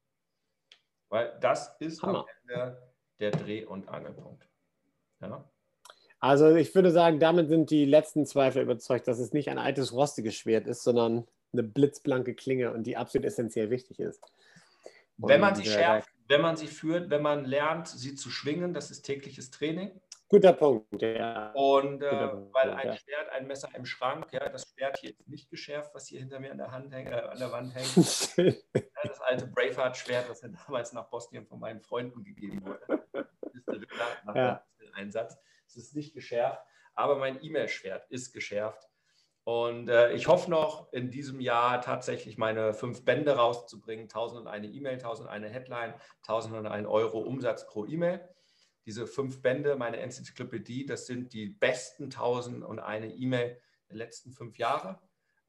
Weil 1.10 1.38
das 1.42 1.76
ist 1.80 2.02
Hammer. 2.04 2.20
am 2.20 2.26
Ende 2.42 2.94
der 3.20 3.32
Dreh- 3.32 3.66
und 3.66 3.90
Angelpunkt. 3.90 4.50
Ja? 5.20 5.51
Also 6.22 6.56
ich 6.56 6.74
würde 6.76 6.92
sagen, 6.92 7.20
damit 7.20 7.50
sind 7.50 7.72
die 7.72 7.84
letzten 7.84 8.28
Zweifel 8.28 8.62
überzeugt, 8.62 9.08
dass 9.08 9.20
es 9.20 9.34
nicht 9.34 9.50
ein 9.50 9.58
altes, 9.58 9.92
rostiges 9.92 10.36
Schwert 10.36 10.68
ist, 10.68 10.84
sondern 10.84 11.28
eine 11.52 11.64
blitzblanke 11.64 12.36
Klinge 12.36 12.72
und 12.72 12.84
die 12.84 12.96
absolut 12.96 13.26
essentiell 13.26 13.72
wichtig 13.72 14.00
ist. 14.00 14.22
Wenn 15.18 15.42
man 15.42 15.56
Und, 15.56 15.64
sie 15.64 15.70
äh, 15.70 15.74
schärft, 15.74 16.10
wenn 16.28 16.42
man 16.42 16.56
sie 16.56 16.68
führt, 16.68 17.10
wenn 17.10 17.24
man 17.24 17.46
lernt, 17.46 17.88
sie 17.88 18.14
zu 18.14 18.30
schwingen, 18.30 18.74
das 18.74 18.92
ist 18.92 19.02
tägliches 19.02 19.50
Training. 19.50 20.00
Guter 20.30 20.54
Punkt, 20.54 21.02
ja. 21.02 21.52
Und 21.54 22.04
äh, 22.04 22.28
Punkt, 22.28 22.54
weil 22.54 22.70
ein 22.70 22.88
ja. 22.88 22.96
Schwert, 22.98 23.30
ein 23.32 23.48
Messer 23.48 23.70
im 23.76 23.86
Schrank, 23.86 24.28
ja, 24.32 24.48
das 24.48 24.72
Schwert 24.72 25.00
hier 25.00 25.10
ist 25.10 25.28
nicht 25.28 25.50
geschärft, 25.50 25.94
was 25.94 26.08
hier 26.08 26.20
hinter 26.20 26.40
mir 26.40 26.52
an 26.52 26.58
der, 26.58 26.72
Hand 26.72 26.94
häng, 26.94 27.08
äh, 27.08 27.16
an 27.16 27.40
der 27.40 27.52
Wand 27.52 27.74
hängt. 27.76 27.96
Ja, 29.04 29.10
das 29.10 29.20
alte 29.22 29.48
Braveheart-Schwert, 29.48 30.30
das 30.30 30.44
mir 30.44 30.54
damals 30.68 30.94
nach 30.94 31.10
Bosnien 31.10 31.48
von 31.48 31.60
meinen 31.60 31.82
Freunden 31.82 32.24
gegeben 32.24 32.64
wurde. 32.64 33.04
Das 33.66 33.78
nach 34.26 34.36
ja. 34.36 34.64
Einsatz. 34.94 35.38
Es 35.72 35.86
ist 35.86 35.96
nicht 35.96 36.14
geschärft, 36.14 36.62
aber 36.94 37.18
mein 37.18 37.44
E-Mail-Schwert 37.44 38.10
ist 38.10 38.34
geschärft. 38.34 38.88
Und 39.44 39.90
äh, 39.90 40.14
ich 40.14 40.28
hoffe 40.28 40.52
noch 40.52 40.92
in 40.94 41.10
diesem 41.10 41.40
Jahr 41.40 41.82
tatsächlich 41.82 42.38
meine 42.38 42.74
fünf 42.74 43.04
Bände 43.06 43.36
rauszubringen. 43.36 44.04
1001 44.04 44.68
E-Mail, 44.76 44.94
1001 44.94 45.54
Headline, 45.54 45.94
1001 46.28 46.88
Euro 46.88 47.20
Umsatz 47.20 47.66
pro 47.66 47.86
E-Mail. 47.86 48.28
Diese 48.86 49.08
fünf 49.08 49.42
Bände, 49.42 49.76
meine 49.78 49.98
Enzyklopädie, 49.98 50.86
das 50.86 51.08
sind 51.08 51.34
die 51.34 51.48
besten 51.48 52.06
1001 52.06 53.14
E-Mail 53.18 53.60
der 53.90 53.98
letzten 53.98 54.32
fünf 54.32 54.58
Jahre. 54.58 55.00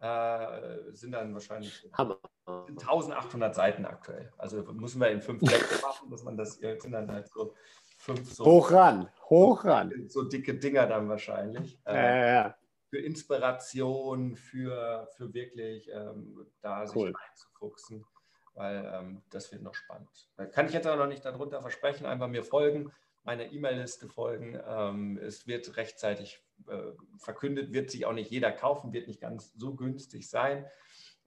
Äh, 0.01 0.93
sind 0.93 1.13
dann 1.13 1.35
wahrscheinlich 1.35 1.89
Hammer. 1.93 2.19
1800 2.47 3.55
Seiten 3.55 3.85
aktuell. 3.85 4.33
Also 4.37 4.63
müssen 4.73 5.01
wir 5.01 5.11
in 5.11 5.23
fünf 5.23 5.41
Bände 5.41 5.81
machen, 5.81 6.11
dass 6.11 6.25
man 6.25 6.37
das, 6.37 6.55
sind 6.55 6.91
dann 6.91 7.11
halt 7.11 7.29
so 7.29 7.55
fünf 8.03 8.33
so. 8.33 8.45
Hoch 8.45 8.73
ran, 8.73 9.09
hoch 9.31 9.65
ran. 9.65 9.93
So 10.09 10.23
dicke 10.25 10.55
Dinger 10.55 10.87
dann 10.87 11.09
wahrscheinlich. 11.09 11.79
Ja, 11.87 11.95
ja, 11.95 12.27
ja 12.27 12.57
für 12.93 12.99
Inspiration, 12.99 14.37
für, 14.37 15.09
für 15.17 15.33
wirklich 15.33 15.89
ähm, 15.91 16.47
da 16.61 16.87
sich 16.87 16.95
cool. 16.95 17.15
einzufuchsen, 17.27 18.05
weil 18.53 18.85
ähm, 18.95 19.23
das 19.31 19.51
wird 19.51 19.63
noch 19.63 19.75
spannend. 19.75 20.11
Da 20.37 20.45
kann 20.45 20.67
ich 20.67 20.75
jetzt 20.75 20.87
auch 20.87 20.99
noch 20.99 21.07
nicht 21.07 21.25
darunter 21.25 21.63
versprechen, 21.63 22.05
einfach 22.05 22.29
mir 22.29 22.45
folgen, 22.45 22.93
meiner 23.25 23.51
E-Mail-Liste 23.51 24.09
folgen. 24.09 24.61
Ähm, 24.67 25.17
es 25.17 25.47
wird 25.47 25.75
rechtzeitig 25.79 26.45
äh, 26.69 26.93
verkündet, 27.17 27.73
wird 27.73 27.91
sich 27.91 28.05
auch 28.05 28.13
nicht 28.13 28.31
jeder 28.31 28.53
kaufen, 28.53 28.93
wird 28.93 29.09
nicht 29.09 29.23
ganz 29.23 29.55
so 29.55 29.75
günstig 29.75 30.29
sein 30.29 30.67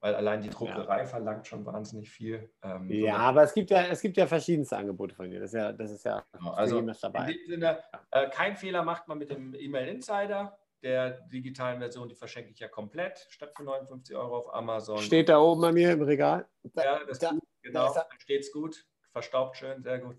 weil 0.05 0.13
allein 0.13 0.39
die 0.39 0.51
Druckerei 0.51 0.99
ja. 0.99 1.05
verlangt 1.07 1.47
schon 1.47 1.65
wahnsinnig 1.65 2.11
viel. 2.11 2.47
Ähm, 2.61 2.91
ja, 2.91 3.17
aber 3.17 3.41
es 3.41 3.55
gibt 3.55 3.71
ja, 3.71 3.87
es 3.87 4.01
gibt 4.01 4.17
ja 4.17 4.27
verschiedenste 4.27 4.77
Angebote 4.77 5.15
von 5.15 5.31
dir. 5.31 5.39
Das 5.39 5.51
ist 5.51 5.59
ja, 5.59 5.71
das 5.71 5.89
ist 5.89 6.05
ja 6.05 6.23
genau, 6.31 6.51
also 6.51 6.79
dabei. 6.79 7.31
In 7.31 7.37
dem 7.39 7.47
Sinne, 7.47 7.83
äh, 8.11 8.29
kein 8.29 8.55
Fehler 8.55 8.83
macht 8.83 9.07
man 9.07 9.17
mit 9.17 9.31
dem 9.31 9.55
E-Mail 9.55 9.87
Insider 9.87 10.59
der 10.83 11.21
digitalen 11.21 11.79
Version, 11.79 12.07
die 12.07 12.13
verschenke 12.13 12.51
ich 12.51 12.59
ja 12.59 12.67
komplett 12.67 13.25
statt 13.31 13.53
für 13.57 13.63
59 13.63 14.15
Euro 14.15 14.37
auf 14.37 14.53
Amazon. 14.53 14.99
Steht 14.99 15.27
da 15.27 15.39
oben 15.39 15.61
bei 15.61 15.71
mir 15.71 15.93
im 15.93 16.03
Regal. 16.03 16.47
ja, 16.75 17.03
das 17.03 17.17
da, 17.17 17.31
gut, 17.31 17.41
genau, 17.63 17.91
da 17.91 18.05
steht 18.19 18.41
es 18.41 18.51
gut. 18.51 18.85
Verstaubt 19.11 19.57
schön, 19.57 19.81
sehr 19.81 19.97
gut. 19.97 20.17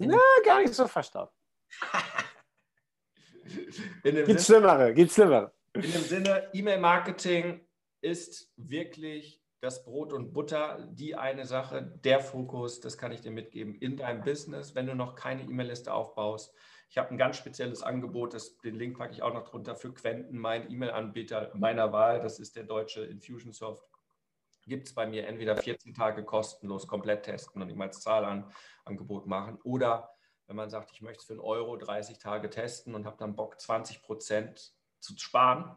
Na, 0.00 0.18
gar 0.44 0.62
nicht 0.62 0.74
so 0.74 0.88
verstaubt. 0.88 1.32
Gibt 4.02 4.42
schlimmere, 4.42 4.92
gibt 4.92 5.10
schlimmere. 5.10 5.54
In 5.72 5.80
dem 5.80 6.02
Sinne, 6.02 6.50
E-Mail-Marketing 6.52 7.66
ist 8.00 8.52
wirklich 8.56 9.42
das 9.60 9.84
Brot 9.84 10.12
und 10.12 10.32
Butter, 10.32 10.88
die 10.92 11.16
eine 11.16 11.44
Sache, 11.44 11.82
der 12.04 12.20
Fokus, 12.20 12.80
das 12.80 12.96
kann 12.96 13.10
ich 13.10 13.20
dir 13.20 13.32
mitgeben, 13.32 13.74
in 13.74 13.96
deinem 13.96 14.22
Business, 14.22 14.74
wenn 14.74 14.86
du 14.86 14.94
noch 14.94 15.16
keine 15.16 15.42
E-Mail-Liste 15.42 15.92
aufbaust 15.92 16.54
ich 16.90 16.96
habe 16.96 17.10
ein 17.10 17.18
ganz 17.18 17.36
spezielles 17.36 17.82
Angebot, 17.82 18.32
das, 18.32 18.58
den 18.58 18.74
Link 18.74 18.98
packe 18.98 19.12
ich 19.12 19.22
auch 19.22 19.34
noch 19.34 19.44
drunter 19.44 19.76
für 19.76 19.92
Quenten, 19.92 20.38
mein 20.38 20.70
E-Mail-Anbieter 20.70 21.50
meiner 21.54 21.92
Wahl. 21.92 22.20
Das 22.20 22.38
ist 22.38 22.56
der 22.56 22.64
deutsche 22.64 23.04
Infusionsoft. 23.04 23.84
Gibt 24.66 24.88
es 24.88 24.94
bei 24.94 25.06
mir 25.06 25.26
entweder 25.26 25.56
14 25.56 25.94
Tage 25.94 26.24
kostenlos 26.24 26.86
komplett 26.86 27.24
testen 27.24 27.60
und 27.60 27.68
ihm 27.68 27.80
als 27.80 28.00
Zahlangebot 28.00 29.26
machen 29.26 29.58
oder 29.62 30.10
wenn 30.46 30.56
man 30.56 30.70
sagt, 30.70 30.92
ich 30.92 31.02
möchte 31.02 31.20
es 31.20 31.26
für 31.26 31.34
einen 31.34 31.40
Euro 31.40 31.76
30 31.76 32.18
Tage 32.18 32.48
testen 32.48 32.94
und 32.94 33.04
habe 33.04 33.18
dann 33.18 33.36
Bock, 33.36 33.60
20 33.60 34.02
Prozent 34.02 34.74
zu 34.98 35.14
sparen. 35.18 35.76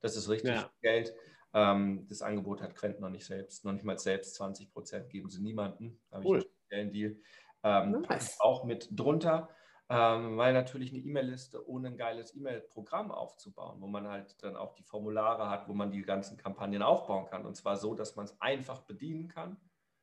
Das 0.00 0.16
ist 0.16 0.28
richtig 0.28 0.56
ja. 0.56 0.70
Geld. 0.80 1.14
Ähm, 1.54 2.06
das 2.08 2.22
Angebot 2.22 2.62
hat 2.62 2.74
Quent 2.74 3.00
noch 3.00 3.10
nicht 3.10 3.26
selbst, 3.26 3.64
noch 3.64 3.72
nicht 3.72 3.84
mal 3.84 3.98
selbst 3.98 4.34
20 4.36 4.72
Prozent 4.72 5.10
geben 5.10 5.30
sie 5.30 5.42
niemanden. 5.42 6.00
Habe 6.10 6.26
cool. 6.26 6.38
ich 6.38 6.76
einen 6.76 6.92
Deal. 6.92 7.16
Ähm, 7.62 8.02
nice. 8.08 8.38
Auch 8.40 8.64
mit 8.64 8.88
drunter 8.90 9.48
ähm, 9.90 10.36
weil 10.36 10.52
natürlich 10.52 10.90
eine 10.90 10.98
E-Mail-Liste 10.98 11.66
ohne 11.66 11.88
ein 11.88 11.96
geiles 11.96 12.34
E-Mail-Programm 12.34 13.10
aufzubauen, 13.10 13.80
wo 13.80 13.86
man 13.86 14.06
halt 14.06 14.42
dann 14.42 14.54
auch 14.54 14.74
die 14.74 14.82
Formulare 14.82 15.48
hat, 15.48 15.66
wo 15.66 15.72
man 15.72 15.90
die 15.90 16.02
ganzen 16.02 16.36
Kampagnen 16.36 16.82
aufbauen 16.82 17.24
kann. 17.24 17.46
Und 17.46 17.56
zwar 17.56 17.78
so, 17.78 17.94
dass 17.94 18.14
man 18.14 18.26
es 18.26 18.38
einfach 18.38 18.80
bedienen 18.80 19.28
kann. 19.28 19.56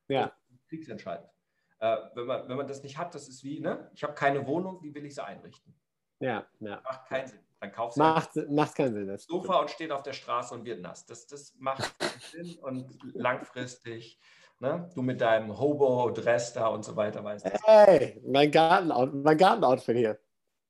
Ja. 0.08 0.32
Kriegsentscheidend. 0.68 1.30
Äh, 1.78 1.98
wenn, 2.14 2.26
man, 2.26 2.48
wenn 2.48 2.56
man 2.56 2.66
das 2.66 2.82
nicht 2.82 2.98
hat, 2.98 3.14
das 3.14 3.28
ist 3.28 3.44
wie, 3.44 3.60
ne? 3.60 3.88
ich 3.94 4.02
habe 4.02 4.14
keine 4.14 4.44
Wohnung, 4.46 4.82
wie 4.82 4.92
will 4.92 5.04
ich 5.04 5.14
sie 5.14 5.24
einrichten? 5.24 5.72
Ja, 6.18 6.46
ja. 6.58 6.80
Macht 6.82 7.06
keinen 7.06 7.28
Sinn. 7.28 7.45
Dann 7.60 7.72
kaufst 7.72 7.96
du 7.96 8.02
macht, 8.02 8.36
macht 8.50 8.74
keinen 8.74 8.94
Sinn. 8.94 9.08
Das 9.08 9.24
Sofa 9.24 9.60
und 9.60 9.70
steht 9.70 9.90
auf 9.90 10.02
der 10.02 10.12
Straße 10.12 10.54
und 10.54 10.64
wird 10.64 10.80
nass. 10.80 11.06
Das, 11.06 11.26
das 11.26 11.54
macht 11.58 11.78
keinen 11.98 12.20
Sinn 12.20 12.58
und 12.58 12.98
langfristig 13.14 14.20
Ne? 14.58 14.88
Du 14.94 15.02
mit 15.02 15.20
deinem 15.20 15.58
Hobo-Dress 15.58 16.54
da 16.54 16.68
und 16.68 16.82
so 16.82 16.96
weiter 16.96 17.22
weißt. 17.22 17.46
Hey, 17.64 18.22
mein, 18.26 18.50
Garten, 18.50 18.88
mein 19.22 19.36
Gartenoutfit 19.36 19.96
hier. 19.96 20.18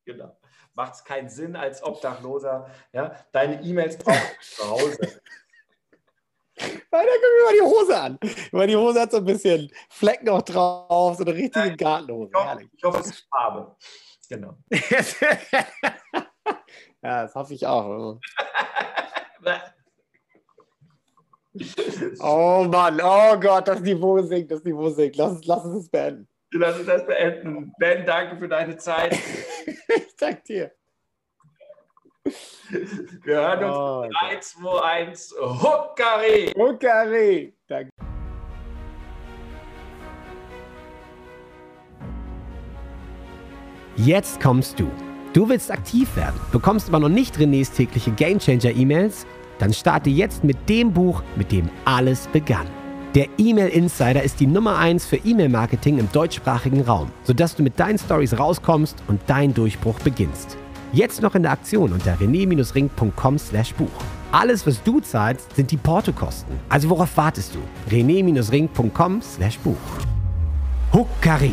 Genau. 0.04 0.36
Macht 0.74 0.94
es 0.94 1.04
keinen 1.04 1.28
Sinn 1.28 1.54
als 1.54 1.82
Obdachloser. 1.82 2.68
Ja? 2.92 3.14
Deine 3.32 3.62
E-Mails 3.62 3.96
brauchst 3.96 4.20
du 4.40 4.64
zu 4.64 4.70
Hause. 4.70 4.98
Weil 6.90 7.06
da 7.06 7.12
guck 7.12 7.22
mir 7.22 7.44
mal 7.44 7.54
die 7.54 7.62
Hose 7.62 8.00
an. 8.00 8.18
Weil 8.50 8.66
die 8.66 8.76
Hose 8.76 9.00
hat 9.00 9.12
so 9.12 9.18
ein 9.18 9.24
bisschen 9.24 9.70
Flecken 9.90 10.28
auch 10.30 10.42
drauf, 10.42 11.16
so 11.16 11.24
eine 11.24 11.34
richtige 11.34 11.76
Gartenhose. 11.76 12.30
Ich 12.32 12.38
hoffe, 12.38 12.68
ich 12.72 12.84
hoffe, 12.84 13.00
es 13.00 13.06
ist 13.06 13.28
Farbe. 13.30 13.76
Genau. 14.28 14.56
ja, 17.06 17.22
das 17.22 17.34
hoffe 17.36 17.54
ich 17.54 17.66
auch. 17.66 18.18
Oh 22.20 22.66
Mann, 22.68 23.00
oh 23.02 23.40
Gott, 23.40 23.66
das 23.66 23.80
Niveau 23.80 24.20
sinkt, 24.20 24.50
das 24.50 24.62
Niveau 24.62 24.90
sinkt. 24.90 25.16
Lass, 25.16 25.42
lass 25.46 25.64
uns 25.64 25.84
es 25.84 25.88
beenden. 25.88 26.28
Lass 26.52 26.76
uns 26.76 26.86
das 26.86 27.06
beenden. 27.06 27.72
Ben, 27.78 28.04
danke 28.04 28.36
für 28.36 28.46
deine 28.46 28.76
Zeit. 28.76 29.14
ich 29.64 30.16
danke 30.18 30.42
dir. 30.42 30.72
Wir 33.24 33.36
hören 33.36 33.64
uns 33.64 33.74
oh, 33.74 34.08
3, 34.20 34.40
2, 34.40 34.82
1. 34.82 35.34
Huckari! 35.40 36.52
Huckari! 36.54 37.56
Danke. 37.66 37.90
Jetzt 43.96 44.38
kommst 44.42 44.78
du. 44.78 44.90
Du 45.36 45.46
willst 45.50 45.70
aktiv 45.70 46.16
werden, 46.16 46.40
bekommst 46.50 46.88
aber 46.88 46.98
noch 46.98 47.10
nicht 47.10 47.36
Renés 47.36 47.70
tägliche 47.70 48.10
Gamechanger-E-Mails 48.10 49.26
dann 49.58 49.72
starte 49.72 50.10
jetzt 50.10 50.44
mit 50.44 50.56
dem 50.68 50.92
Buch, 50.92 51.22
mit 51.36 51.52
dem 51.52 51.68
alles 51.84 52.26
begann. 52.28 52.66
Der 53.14 53.26
E-Mail 53.38 53.68
Insider 53.68 54.22
ist 54.22 54.40
die 54.40 54.46
Nummer 54.46 54.78
1 54.78 55.04
für 55.06 55.16
E-Mail-Marketing 55.16 55.98
im 55.98 56.10
deutschsprachigen 56.12 56.82
Raum, 56.82 57.10
sodass 57.24 57.54
du 57.54 57.62
mit 57.62 57.78
deinen 57.78 57.98
Stories 57.98 58.38
rauskommst 58.38 59.02
und 59.08 59.20
dein 59.26 59.54
Durchbruch 59.54 59.98
beginnst. 60.00 60.56
Jetzt 60.92 61.22
noch 61.22 61.34
in 61.34 61.42
der 61.42 61.52
Aktion 61.52 61.92
unter 61.92 62.14
rené-ring.com/buch. 62.14 64.04
Alles, 64.32 64.66
was 64.66 64.82
du 64.82 65.00
zahlst, 65.00 65.54
sind 65.54 65.70
die 65.70 65.76
Portokosten. 65.76 66.58
Also 66.68 66.90
worauf 66.90 67.16
wartest 67.16 67.54
du? 67.54 67.58
rené-ring.com/buch. 67.94 69.76
Huckari. 70.92 71.52